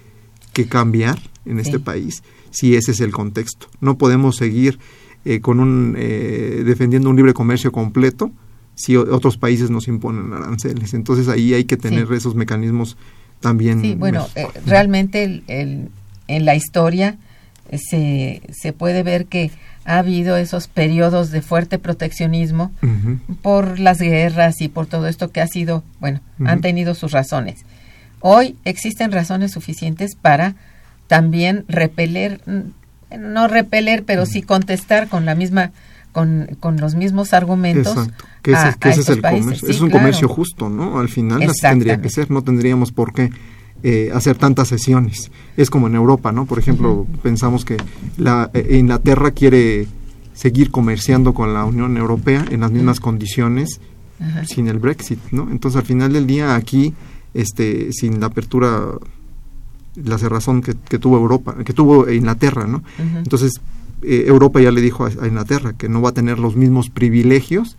[0.53, 3.68] que cambiar en este país si ese es el contexto.
[3.80, 4.78] No podemos seguir
[5.40, 8.32] con un defendiendo un libre comercio completo
[8.74, 10.94] si otros países nos imponen aranceles.
[10.94, 12.96] Entonces ahí hay que tener esos mecanismos
[13.43, 13.82] también.
[13.82, 15.90] Sí, bueno, eh, realmente el,
[16.28, 17.16] en la historia
[17.68, 19.51] eh, se, se puede ver que
[19.84, 22.70] ha habido esos periodos de fuerte proteccionismo
[23.43, 27.64] por las guerras y por todo esto que ha sido, bueno, han tenido sus razones.
[28.20, 30.55] Hoy existen razones suficientes para
[31.09, 32.40] también repeler,
[33.18, 35.72] no repeler, pero sí contestar con la misma
[36.12, 37.96] con, con los mismos argumentos.
[37.96, 38.24] Exacto,
[38.80, 39.68] que ese, es el comercio.
[39.68, 41.00] es un comercio justo, ¿no?
[41.00, 43.30] Al final así tendría que ser, no tendríamos por qué
[43.82, 45.30] eh, hacer tantas sesiones.
[45.56, 46.46] Es como en Europa, ¿no?
[46.46, 47.78] Por ejemplo, pensamos que
[48.18, 49.88] la, eh, Inglaterra quiere
[50.34, 53.80] seguir comerciando con la Unión Europea en las mismas condiciones
[54.46, 55.50] sin el Brexit, ¿no?
[55.50, 56.94] Entonces, al final del día, aquí,
[57.34, 58.82] este, sin la apertura,
[59.96, 62.84] la cerrazón que, que tuvo Europa, que tuvo Inglaterra, ¿no?
[62.98, 63.52] Entonces,
[64.03, 67.76] eh, Europa ya le dijo a, Inglaterra que no va a tener los mismos privilegios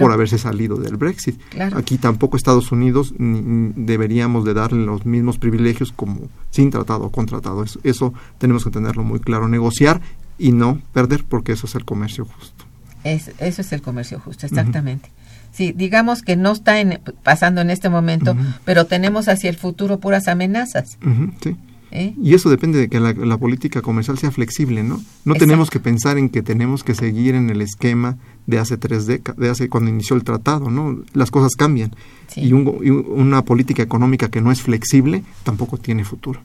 [0.00, 1.40] por haberse salido del Brexit.
[1.74, 7.26] Aquí tampoco Estados Unidos deberíamos de darle los mismos privilegios como sin tratado o con
[7.26, 7.64] tratado.
[7.84, 9.48] Eso, tenemos que tenerlo muy claro.
[9.48, 10.00] Negociar
[10.36, 12.64] y no perder porque eso es el comercio justo.
[13.04, 15.10] eso es el comercio justo, exactamente.
[15.52, 16.74] Sí, digamos que no está
[17.22, 20.98] pasando en este momento, pero tenemos hacia el futuro puras amenazas.
[21.42, 21.56] sí.
[21.90, 22.14] ¿Eh?
[22.22, 25.00] Y eso depende de que la, política comercial sea flexible, ¿no?
[25.24, 29.06] No tenemos que pensar en que tenemos que seguir en el esquema de hace tres
[29.06, 31.02] décadas, de hace cuando inició el tratado, ¿no?
[31.14, 31.94] Las cosas cambian.
[32.36, 36.40] Y, una política económica que no es flexible tampoco tiene futuro,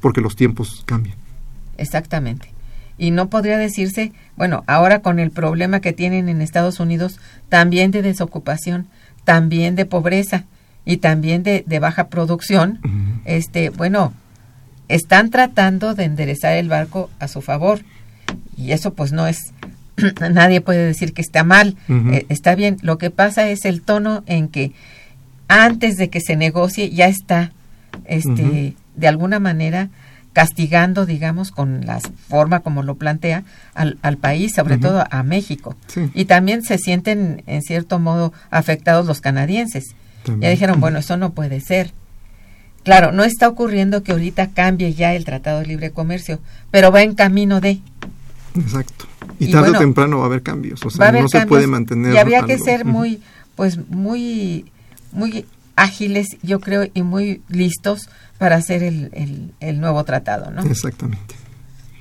[0.00, 1.16] porque los tiempos cambian.
[1.76, 2.52] Exactamente.
[2.96, 7.18] Y no podría decirse, bueno, ahora con el problema que tienen en Estados Unidos,
[7.48, 8.86] también de desocupación,
[9.24, 10.44] también de pobreza
[10.84, 12.78] y también de, baja producción,
[13.24, 14.12] este, bueno,
[14.88, 17.80] están tratando de enderezar el barco a su favor.
[18.56, 19.52] Y eso pues no es,
[20.32, 22.76] nadie puede decir que está mal, eh, está bien.
[22.82, 24.72] Lo que pasa es el tono en que
[25.48, 27.52] antes de que se negocie ya está,
[28.04, 29.90] este, de alguna manera
[30.32, 35.76] castigando, digamos, con la forma como lo plantea al, al país, sobre todo a México.
[36.12, 39.94] Y también se sienten, en cierto modo, afectados los canadienses.
[40.40, 41.92] Ya dijeron, bueno, eso no puede ser.
[42.84, 46.38] Claro, no está ocurriendo que ahorita cambie ya el Tratado de Libre Comercio,
[46.70, 47.80] pero va en camino de.
[48.54, 49.06] Exacto.
[49.38, 52.14] Y, tarde o temprano va a haber cambios, o sea, no se puede mantener.
[52.14, 53.20] Y habría que ser muy,
[53.56, 54.70] pues, muy,
[55.12, 58.08] muy ágiles, yo creo, y muy listos
[58.38, 60.62] para hacer el, el, nuevo tratado, ¿no?
[60.62, 61.34] Exactamente.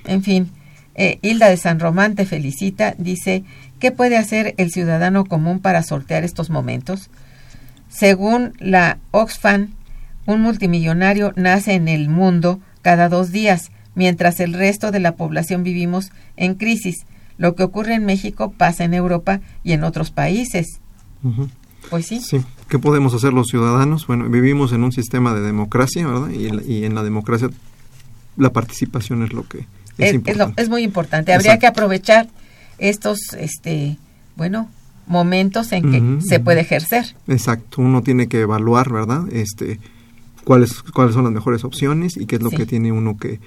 [0.05, 0.51] En fin,
[0.95, 3.45] eh, Hilda de San Román te felicita, dice,
[3.79, 7.09] ¿qué puede hacer el ciudadano común para sortear estos momentos?
[7.89, 9.69] Según la Oxfam,
[10.26, 15.63] un multimillonario nace en el mundo cada dos días, mientras el resto de la población
[15.63, 17.05] vivimos en crisis.
[17.38, 20.80] Lo que ocurre en México pasa en Europa y en otros países.
[21.89, 22.21] Pues sí.
[22.21, 22.41] Sí.
[22.69, 24.07] ¿Qué podemos hacer los ciudadanos?
[24.07, 26.30] Bueno, vivimos en un sistema de democracia, ¿verdad?
[26.30, 27.49] Y en la, democracia
[28.38, 29.65] la participación es lo que
[29.97, 30.61] es, importante.
[30.61, 31.34] Es, muy importante.
[31.34, 32.28] Habría que aprovechar
[32.78, 33.97] estos, este,
[34.36, 34.69] bueno,
[35.05, 37.15] momentos en que se puede ejercer.
[37.28, 37.82] Exacto.
[37.82, 39.26] Uno tiene que evaluar, ¿verdad?
[39.32, 39.80] Este,
[40.44, 43.39] cuáles, cuáles son las mejores opciones y qué es lo que tiene uno que,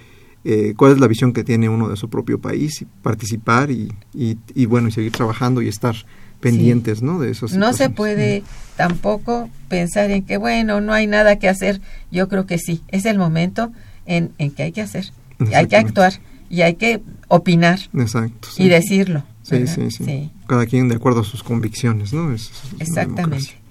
[0.45, 3.93] eh, cuál es la visión que tiene uno de su propio país, y participar y,
[4.15, 5.97] y, bueno, y seguir trabajando y estar
[6.41, 7.19] pendientes, ¿no?
[7.19, 7.55] De esos.
[7.55, 8.43] No se puede
[8.77, 11.81] tampoco pensar en que, bueno, no hay nada que hacer.
[12.11, 13.73] Yo creo que sí, es el momento
[14.05, 15.11] en, en que hay que hacer,
[15.53, 16.15] hay que actuar
[16.49, 19.25] y hay que opinar Exacto, y decirlo.
[19.43, 22.35] Sí, sí, sí, Cada quien de acuerdo a sus convicciones, ¿no?
[22.81, 23.66] Exactamente.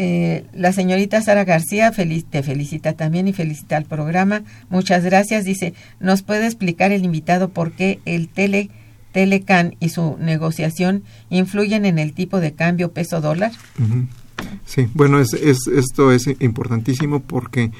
[0.00, 4.44] Eh, la señorita Sara García te felicita también y felicita al programa.
[4.70, 5.44] Muchas gracias.
[5.44, 8.70] Dice, ¿nos puede explicar el invitado por qué el tele,
[9.10, 13.50] Telecan y su negociación influyen en el tipo de cambio peso dólar?
[14.66, 17.72] Sí, bueno, es, esto es importantísimo porque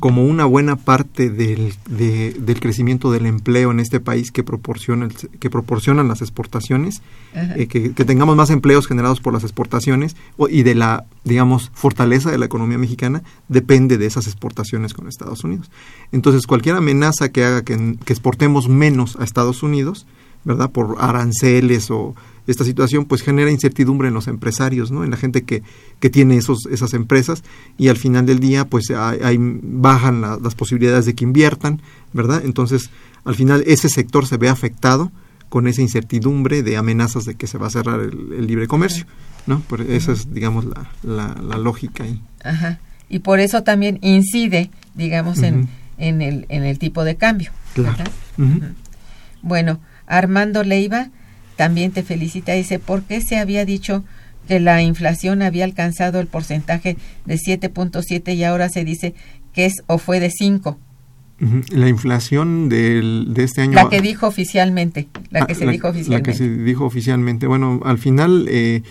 [0.00, 5.08] como una buena parte del, del, crecimiento del empleo en este país que, proporciona,
[5.38, 7.02] que proporcionan las exportaciones,
[7.34, 10.16] eh, que, tengamos más empleos generados por las exportaciones
[10.48, 15.44] y de la, digamos, fortaleza de la economía mexicana depende de esas exportaciones con Estados
[15.44, 15.70] Unidos.
[16.12, 17.74] Entonces, cualquier amenaza que haga que,
[18.06, 20.06] exportemos menos a Estados Unidos,
[20.44, 20.70] ¿verdad?
[20.70, 22.14] Por aranceles o
[22.46, 25.04] esta situación pues genera incertidumbre en los empresarios, ¿no?
[25.04, 25.62] En la gente que,
[25.98, 27.42] que tiene esos, esas empresas
[27.78, 31.80] y al final del día pues hay, bajan las posibilidades de que inviertan,
[32.12, 32.42] ¿verdad?
[32.44, 32.90] Entonces
[33.24, 35.10] al final ese sector se ve afectado
[35.48, 39.06] con esa incertidumbre de amenazas de que se va a cerrar el, libre comercio,
[39.46, 39.60] ¿no?
[39.60, 42.20] Por, esa es, digamos, la, la, lógica ahí.
[42.42, 42.80] Ajá.
[43.08, 47.52] Y por eso también incide, digamos, en, en, el, en el tipo de cambio.
[47.74, 48.04] Claro.
[49.42, 51.10] Bueno, Armando Leiva
[51.56, 52.52] también te felicita.
[52.52, 54.04] Dice, ¿por qué se había dicho
[54.48, 59.14] que la inflación había alcanzado el porcentaje de 7.7 y ahora se dice
[59.52, 60.78] que es o fue de 5?
[61.70, 63.72] La inflación del, de este año.
[63.72, 65.08] La que dijo oficialmente.
[65.30, 66.30] La que ah, se dijo oficialmente.
[66.30, 67.46] La que se dijo oficialmente.
[67.46, 68.82] Bueno, al final eh,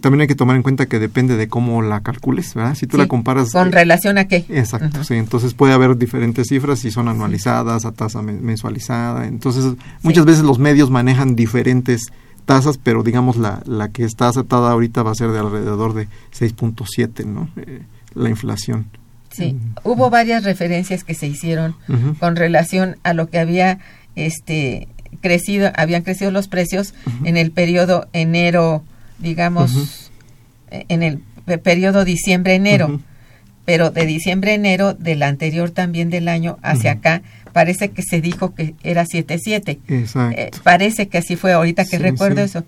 [0.00, 2.74] también hay que tomar en cuenta que depende de cómo la calcules, ¿verdad?
[2.76, 3.50] Si tú la comparas.
[3.50, 4.44] ¿Con relación a qué?
[4.48, 5.14] Exacto, sí.
[5.14, 9.26] Entonces puede haber diferentes cifras si son anualizadas, a tasa mensualizada.
[9.26, 12.12] Entonces, muchas veces los medios manejan diferentes
[12.44, 16.08] tasas, pero digamos la, la que está aceptada ahorita va a ser de alrededor de
[16.38, 17.48] 6.7, ¿no?
[17.56, 17.82] Eh,
[18.14, 18.86] la inflación.
[19.30, 21.74] Sí, hubo varias referencias que se hicieron
[22.20, 23.78] con relación a lo que había
[24.14, 24.88] este
[25.22, 28.84] crecido, habían crecido los precios en el periodo enero,
[29.22, 30.10] digamos,
[30.70, 31.22] en el
[31.62, 33.00] periodo diciembre-enero,
[33.64, 38.74] pero de diciembre-enero del anterior también del año hacia acá, parece que se dijo que
[38.82, 39.78] era 7.7.
[39.88, 40.40] Exacto.
[40.40, 42.64] Eh, parece que así fue, ahorita que recuerdo eso.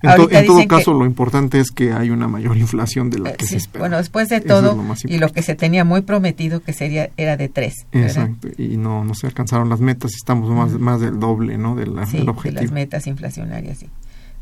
[0.00, 3.56] En, todo caso, lo importante es que hay una mayor inflación de la que se
[3.56, 3.80] espera.
[3.80, 7.48] Bueno, después de todo, y lo que se tenía muy prometido que sería era de
[7.48, 7.74] 3.
[7.90, 11.74] Exacto, y no, no se alcanzaron las metas, estamos más, más del doble ¿no?
[11.74, 12.60] de la, del objetivo.
[12.60, 13.88] De las metas inflacionarias, sí.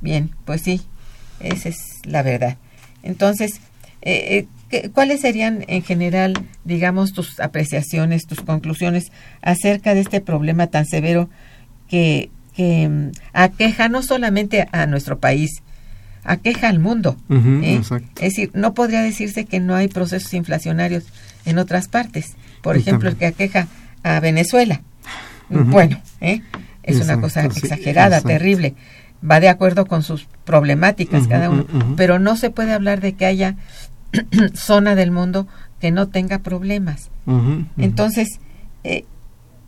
[0.03, 0.83] Bien, pues sí,
[1.41, 2.57] esa es la verdad.
[3.03, 3.61] Entonces,
[4.03, 6.35] eh, eh ¿cuáles serían en general,
[6.65, 9.13] digamos, tus apreciaciones, tus conclusiones
[9.43, 11.31] acerca de este problema tan severo
[11.89, 15.63] que que mm, aqueja no solamente a nuestro país,
[16.25, 17.17] aqueja al mundo.
[17.31, 17.81] ¿eh?
[18.17, 21.05] Es decir, no podría decirse que no hay procesos inflacionarios
[21.45, 22.35] en otras partes.
[22.63, 23.69] Por ejemplo, el que aqueja
[24.03, 24.81] a Venezuela.
[25.51, 26.41] Bueno, ¿eh?
[26.83, 28.75] es una cosa exagerada, terrible.
[29.29, 31.67] Va de acuerdo con sus problemáticas cada uno.
[31.97, 33.57] Pero no se puede hablar de que haya
[34.55, 35.47] zona del mundo
[35.81, 37.11] que no tenga problemas.
[37.77, 38.41] Entonces,
[38.85, 39.05] eh,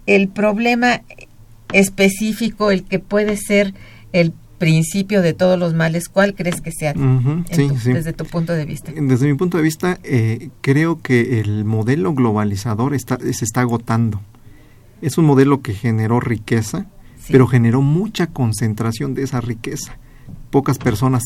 [0.07, 1.03] el problema
[1.73, 3.75] específico, el que puede ser
[4.13, 8.93] el principio de todos los males, ¿cuál crees que sea desde tu punto de vista?
[8.95, 14.21] Desde mi punto de vista, eh, creo que el modelo globalizador está, se está agotando.
[15.01, 16.87] Es un modelo que generó riqueza,
[17.31, 19.97] pero generó mucha concentración de esa riqueza.
[20.51, 21.25] Pocas personas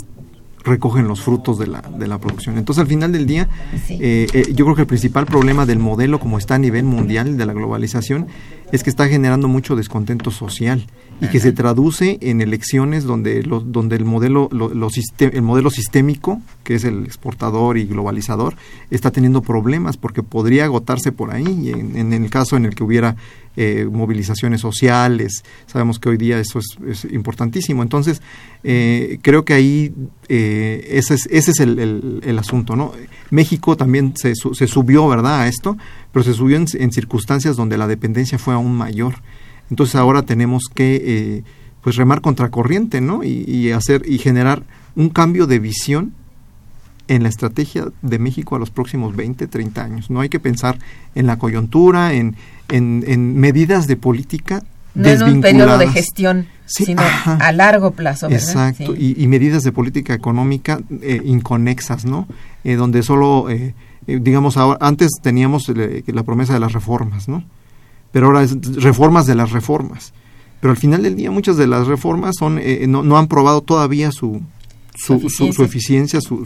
[0.64, 2.58] recogen los frutos de la, de la producción.
[2.58, 3.48] Entonces, al final del día,
[3.88, 7.36] eh, eh, yo creo que el principal problema del modelo como está a nivel mundial
[7.36, 8.26] de la globalización
[8.70, 10.86] es que está generando mucho descontento social
[11.20, 16.84] y que se traduce en elecciones donde, donde el, modelo, el modelo sistémico, que es
[16.84, 18.56] el exportador y globalizador,
[18.90, 21.70] está teniendo problemas porque podría agotarse por ahí.
[21.70, 23.16] En, en el caso en el que hubiera
[23.56, 27.82] eh, movilizaciones sociales, sabemos que hoy día eso es, importantísimo.
[27.82, 28.22] Entonces,
[28.64, 29.94] eh, creo que ahí
[30.28, 32.76] eh, ese es, ese es el, el, asunto.
[32.76, 32.92] ¿no?
[33.30, 35.42] México también se, se subió ¿verdad?
[35.42, 35.76] a esto,
[36.12, 39.14] pero se subió en, circunstancias donde la dependencia fue aún mayor.
[39.70, 41.44] Entonces ahora tenemos que eh,
[41.82, 43.24] pues remar contracorriente, ¿no?
[43.24, 44.62] Y, hacer y generar
[44.94, 46.14] un cambio de visión
[47.14, 50.10] en la estrategia de México a los próximos 20, 30 años.
[50.10, 50.78] No hay que pensar
[51.14, 52.36] en la coyuntura, en,
[52.68, 54.62] en, medidas de política
[54.94, 58.28] no en un periodo de gestión, sino a largo plazo.
[58.28, 58.68] ¿verdad?
[58.68, 62.26] Exacto, y, medidas de política económica eh, inconexas, ¿no?
[62.64, 63.46] Eh, donde solo,
[64.06, 67.44] digamos, antes teníamos la promesa de las reformas, ¿no?
[68.12, 70.12] pero ahora es reformas de las reformas.
[70.60, 73.62] Pero al final del día muchas de las reformas son eh, no, no, han probado
[73.62, 74.42] todavía su,
[74.94, 76.44] su, su, eficiencia, su,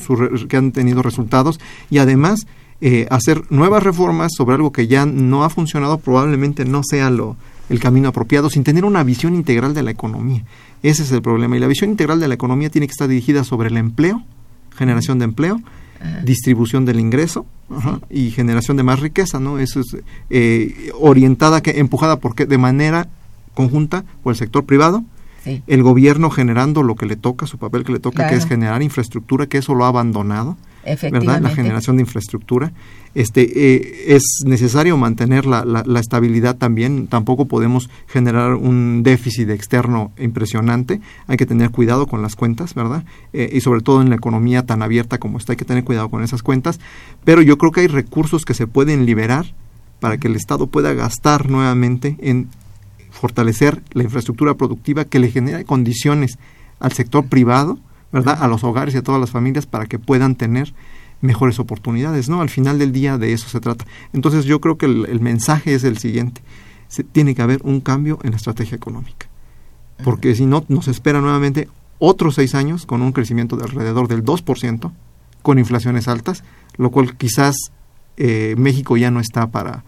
[0.48, 2.46] que han tenido resultados y además
[2.80, 7.36] eh, hacer nuevas reformas sobre algo que ya no ha funcionado probablemente no sea lo,
[7.68, 10.44] el camino apropiado sin tener una visión integral de la economía.
[10.82, 11.56] Ese es el problema.
[11.56, 14.22] Y la visión integral de la economía tiene que estar dirigida sobre el empleo,
[14.76, 15.60] generación de empleo,
[16.24, 17.46] distribución del ingreso
[18.10, 19.58] y generación de más riqueza, ¿no?
[19.58, 19.96] Eso es
[20.30, 23.08] eh, orientada, que empujada porque de manera
[23.54, 25.04] conjunta por el sector privado,
[25.66, 28.82] el gobierno generando lo que le toca, su papel que le toca, que es generar
[28.82, 31.40] infraestructura, que eso lo ha abandonado, ¿verdad?
[31.40, 32.72] La generación de infraestructura.
[33.14, 40.12] Este, eh, es necesario mantener la, la, estabilidad también, tampoco podemos generar un déficit externo
[40.18, 43.04] impresionante, hay que tener cuidado con las cuentas, ¿verdad?
[43.32, 46.10] Eh, y sobre todo en la economía tan abierta como está, hay que tener cuidado
[46.10, 46.78] con esas cuentas,
[47.24, 49.46] pero yo creo que hay recursos que se pueden liberar
[49.98, 52.48] para que el Estado pueda gastar nuevamente en
[53.16, 56.38] fortalecer la infraestructura productiva que le genere condiciones
[56.78, 57.78] al sector privado,
[58.12, 58.42] ¿verdad?
[58.42, 60.72] A los hogares y a todas las familias para que puedan tener
[61.20, 62.40] mejores oportunidades, ¿no?
[62.40, 63.84] Al final del día de eso se trata.
[64.12, 66.42] Entonces yo creo que el, mensaje es el siguiente.
[66.88, 69.26] Se, tiene que haber un cambio en la estrategia económica.
[70.04, 74.24] Porque si no, nos espera nuevamente otros seis años con un crecimiento de alrededor del
[74.24, 74.92] 2%,
[75.40, 76.44] con inflaciones altas,
[76.76, 77.56] lo cual quizás
[78.18, 79.84] eh, México ya no está para,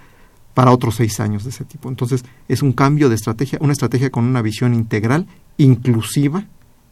[0.58, 1.88] para otros seis años de ese tipo.
[1.88, 6.46] Entonces, es un cambio de estrategia, una estrategia con una visión integral, inclusiva,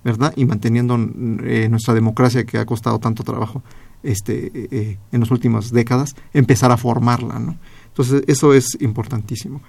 [0.04, 0.32] ¿verdad?
[0.36, 0.94] Y manteniendo
[1.42, 3.64] eh, nuestra democracia que ha costado tanto trabajo
[4.04, 7.56] este, eh, en las últimas décadas, empezar a formarla, ¿no?
[7.88, 9.60] Entonces, eso es importantísimo.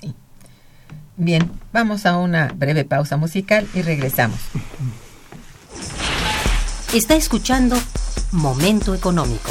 [0.00, 0.12] Sí.
[1.16, 4.40] Bien, vamos a una breve pausa musical y regresamos.
[6.92, 7.76] Está escuchando
[8.32, 9.50] Momento Económico.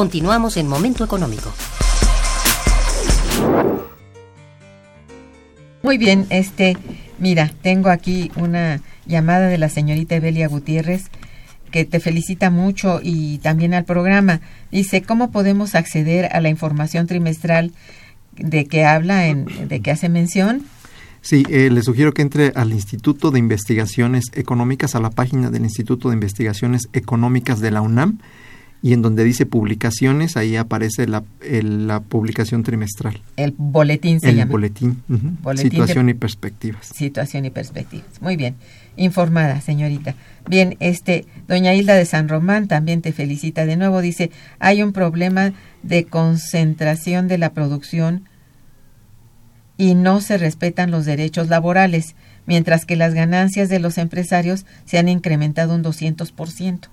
[0.00, 1.52] Continuamos en Momento Económico.
[5.82, 6.78] Muy bien, este,
[7.18, 11.10] mira, tengo aquí una llamada de la señorita Evelia Gutiérrez
[11.70, 14.40] que te felicita mucho y también al programa.
[14.72, 17.72] Dice, ¿cómo podemos acceder a la información trimestral
[18.38, 20.62] de que habla, en, de que hace mención?
[21.20, 25.64] Sí, eh, le sugiero que entre al Instituto de Investigaciones Económicas, a la página del
[25.64, 28.18] Instituto de Investigaciones Económicas de la UNAM
[28.82, 33.20] y en donde dice publicaciones, ahí aparece la, la publicación trimestral.
[33.36, 34.52] El boletín se el llama.
[34.52, 35.02] Boletín,
[35.42, 35.70] boletín.
[35.70, 36.86] Situación y perspectivas.
[36.86, 38.22] Situación y perspectivas.
[38.22, 38.56] Muy bien.
[38.96, 40.14] Informada, señorita.
[40.48, 44.00] Bien, este, doña Hilda de San Román también te felicita de nuevo.
[44.00, 45.52] Dice, hay un problema
[45.82, 48.28] de concentración de la producción
[49.76, 52.14] y no se respetan los derechos laborales,
[52.46, 56.88] mientras que las ganancias de los empresarios se han incrementado un 200%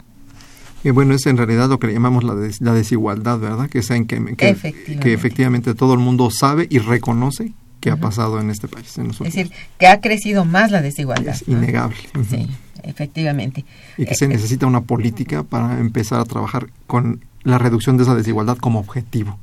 [0.83, 3.69] bueno, es en realidad lo que le llamamos la, la desigualdad, ¿verdad?
[3.69, 5.73] Que, en que, que, efectivamente.
[5.73, 8.97] todo el mundo sabe y reconoce que ha pasado en este país.
[8.97, 11.35] es decir, que ha crecido más la desigualdad.
[11.35, 11.97] Es innegable.
[12.29, 12.47] Sí,
[12.83, 13.65] efectivamente.
[13.97, 18.03] Y que se eh, necesita una política para empezar a trabajar con la reducción de
[18.03, 19.37] esa desigualdad como objetivo.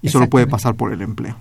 [0.00, 1.36] Y solo puede pasar por el empleo.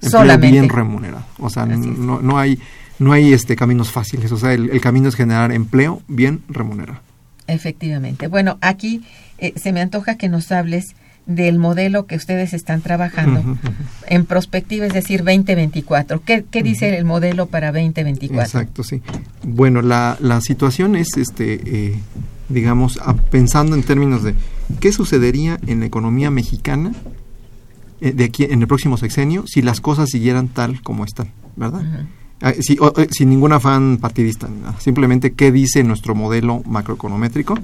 [0.00, 0.52] Empleo Solamente.
[0.52, 1.24] bien remunerado.
[1.38, 2.58] O sea, no, no, hay,
[2.98, 4.30] no hay este, caminos fáciles.
[4.32, 7.07] O sea, el camino es generar empleo bien remunerado.
[7.48, 8.28] Efectivamente.
[8.28, 9.02] Bueno, aquí
[9.38, 10.94] eh, se me antoja que nos hables
[11.26, 13.58] del modelo que ustedes están trabajando
[14.06, 16.22] en perspectiva, es decir, 2024.
[16.24, 18.42] ¿Qué, qué dice el modelo para 2024?
[18.42, 19.02] Exacto, sí.
[19.42, 22.00] Bueno, la, la situación es, este, eh,
[22.48, 22.98] digamos,
[23.30, 24.34] pensando en términos de
[24.80, 26.92] qué sucedería en la economía mexicana
[28.00, 31.82] eh, de aquí en el próximo sexenio si las cosas siguieran tal como están, ¿verdad?
[32.40, 37.58] Ah, eh, sin ningún afán partidista, simplemente qué dice nuestro modelo macroeconométrico.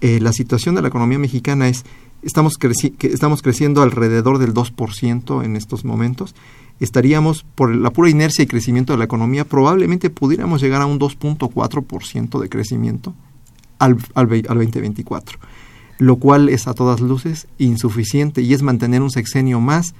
[0.00, 1.84] la situación de la economía mexicana es
[2.22, 6.34] estamos, creci estamos creciendo alrededor del 2% en estos momentos.
[6.80, 10.98] Estaríamos, por la pura inercia y crecimiento de la economía, probablemente pudiéramos llegar a un
[10.98, 13.14] 2.4% de crecimiento
[13.78, 15.38] al, al, al 2024,
[15.98, 19.94] lo cual es a todas luces insuficiente y es mantener un sexenio más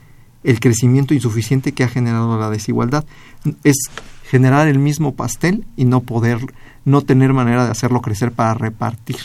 [0.45, 3.05] el crecimiento insuficiente que ha generado la desigualdad.
[3.65, 3.77] Es
[4.25, 6.39] generar el mismo pastel y no poder,
[6.85, 9.19] no tener manera de hacerlo crecer para repartir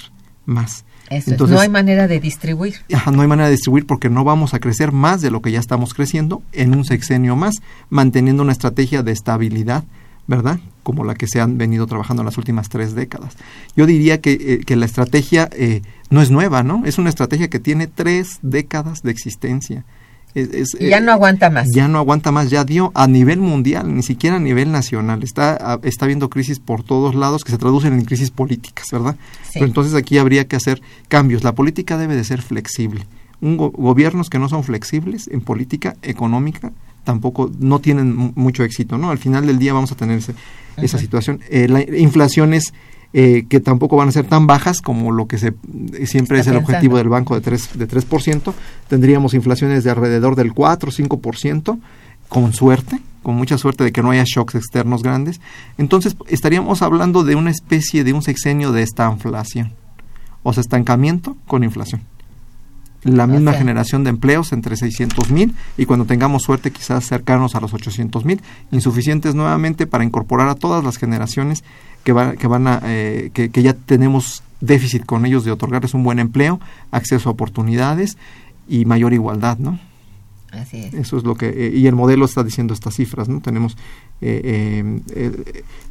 [0.46, 0.86] más.
[1.10, 2.76] Entonces, no hay manera de distribuir.
[2.90, 5.60] no hay manera de distribuir porque no vamos a crecer más de lo que ya
[5.60, 9.86] estamos creciendo en un sexenio más, manteniendo una estrategia de estabilidad,
[10.28, 10.60] ¿verdad?
[10.84, 13.38] Como la que se han venido trabajando en las últimas tres décadas.
[13.78, 16.84] Yo diría que, eh, la estrategia eh, no es nueva, ¿no?
[16.86, 19.86] Es una estrategia que tiene tres décadas de existencia
[20.80, 21.68] ya no aguanta más.
[21.74, 25.24] Ya no aguanta más, ya dio a nivel mundial, ni siquiera a nivel nacional.
[25.24, 29.16] Está, está habiendo crisis por todos lados que se traducen en crisis políticas, ¿verdad?
[29.54, 31.44] Pero entonces aquí habría que hacer cambios.
[31.44, 33.06] La política debe de ser flexible.
[33.40, 36.72] Un gobiernos que no son flexibles en política económica
[37.08, 39.12] tampoco no tienen mucho éxito, ¿no?
[39.12, 40.20] Al final del día vamos a tener
[40.76, 41.40] esa situación.
[41.50, 42.74] Eh, la inflación es
[43.14, 45.54] eh, que tampoco van a ser tan bajas como lo que se,
[46.06, 48.54] siempre es el objetivo del banco de 3%, de 3%.
[48.88, 51.80] Tendríamos inflaciones de alrededor del 4 o 5%,
[52.30, 55.40] con suerte, con mucha suerte de que no haya shocks externos grandes.
[55.78, 59.74] Entonces estaríamos hablando de una especie de un sexenio de esta inflación,
[60.44, 62.02] o sea, estancamiento con inflación
[63.08, 67.60] la misma generación de empleos entre 600 mil y cuando tengamos suerte quizás cercanos a
[67.60, 68.42] los 800 mil,
[68.72, 71.64] insuficientes nuevamente para incorporar a todas las generaciones
[72.04, 76.20] que, que van a, eh, que, ya tenemos déficit con ellos de otorgarles un buen
[76.20, 76.60] empleo,
[76.92, 78.18] acceso a oportunidades
[78.68, 79.80] y mayor igualdad, ¿no?
[80.52, 80.94] Así es.
[80.94, 83.42] Eso es lo que eh, y el modelo está diciendo estas cifras, ¿no?
[83.42, 83.78] Tenemos
[84.22, 85.02] eh,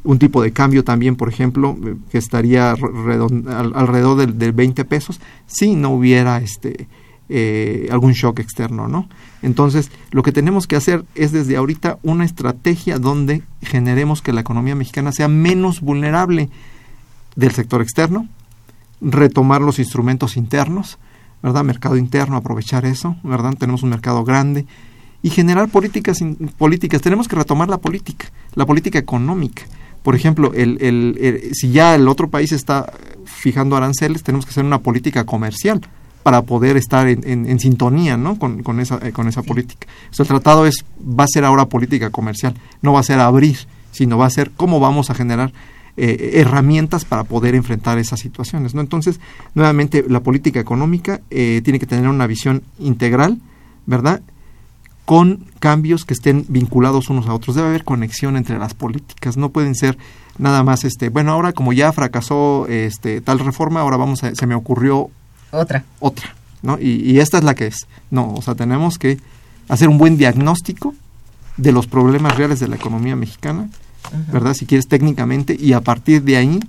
[0.03, 1.77] un tipo de cambio también, por ejemplo,
[2.09, 6.87] que estaría alrededor del, del 20 pesos si no hubiera este
[7.29, 9.09] eh, algún shock externo, ¿no?
[9.41, 14.41] Entonces, lo que tenemos que hacer es desde ahorita una estrategia donde generemos que la
[14.41, 16.49] economía mexicana sea menos vulnerable
[17.35, 18.27] del sector externo,
[19.01, 20.97] retomar los instrumentos internos,
[21.43, 21.63] ¿verdad?
[21.63, 23.53] Mercado interno, aprovechar eso, ¿verdad?
[23.59, 24.65] Tenemos un mercado grande
[25.21, 26.23] y generar políticas
[26.57, 27.01] políticas.
[27.01, 29.63] Tenemos que retomar la política, la política económica.
[30.01, 32.91] Por ejemplo, el, el, si ya el otro país está
[33.25, 35.81] fijando aranceles, tenemos que hacer una política comercial
[36.27, 38.37] para poder estar en, sintonía ¿no?
[38.37, 39.87] con, con esa, eh, con esa política.
[40.19, 43.59] el tratado es, va a ser ahora política comercial, no va a ser abrir,
[43.93, 45.53] sino va a ser cómo vamos a generar
[45.95, 48.75] eh, herramientas para poder enfrentar esas situaciones.
[48.75, 48.81] ¿no?
[48.81, 49.21] Entonces,
[49.55, 53.37] nuevamente, la política económica eh, tiene que tener una visión integral,
[53.85, 54.21] ¿verdad?
[55.05, 57.55] con cambios que estén vinculados unos a otros.
[57.55, 59.97] Debe haber conexión entre las políticas, no pueden ser
[60.37, 64.45] nada más este, bueno, ahora como ya fracasó este tal reforma, ahora vamos a, se
[64.45, 65.09] me ocurrió
[65.51, 65.83] otra.
[65.99, 66.77] Otra, ¿no?
[66.79, 67.87] Y, esta es la que es.
[68.11, 69.17] No, o sea, tenemos que
[69.67, 70.93] hacer un buen diagnóstico
[71.57, 73.69] de los problemas reales de la economía mexicana,
[74.31, 74.53] ¿verdad?
[74.53, 76.59] Si quieres técnicamente, y a partir de ahí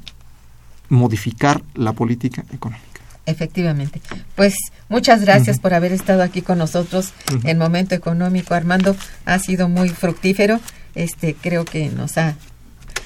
[0.89, 2.89] modificar la política económica.
[3.27, 4.01] Efectivamente.
[4.37, 4.55] Pues
[4.89, 7.13] muchas gracias por haber estado aquí con nosotros
[7.45, 8.55] en Momento Económico.
[8.55, 10.61] Armando, ha sido muy fructífero.
[10.95, 12.37] Este, creo que nos ha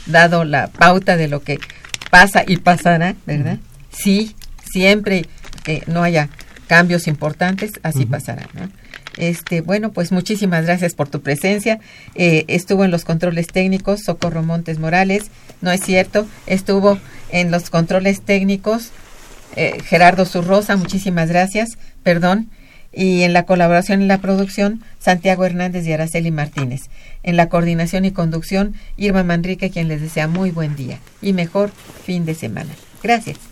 [0.07, 1.59] dado la pauta de lo que
[2.13, 3.59] pasa y pasará, ¿verdad?
[3.91, 4.37] Sí,
[4.73, 5.27] siempre
[5.87, 6.29] no haya
[6.67, 8.49] cambios importantes, así pasará.
[9.17, 11.81] Este, bueno, pues muchísimas gracias por tu presencia.
[12.15, 16.99] Eh, estuvo en los controles técnicos Socorro Montes Morales, no es cierto, estuvo
[17.31, 18.91] en los controles técnicos
[19.55, 22.49] eh, Gerardo Zurrosa, muchísimas gracias, perdón,
[22.91, 26.83] y en la colaboración en la producción Santiago Hernández y Araceli Martínez.
[27.23, 31.71] En la coordinación y conducción Irma Manrique, quien les desea muy buen día y mejor
[32.05, 32.73] fin de semana.
[33.03, 33.52] Gracias.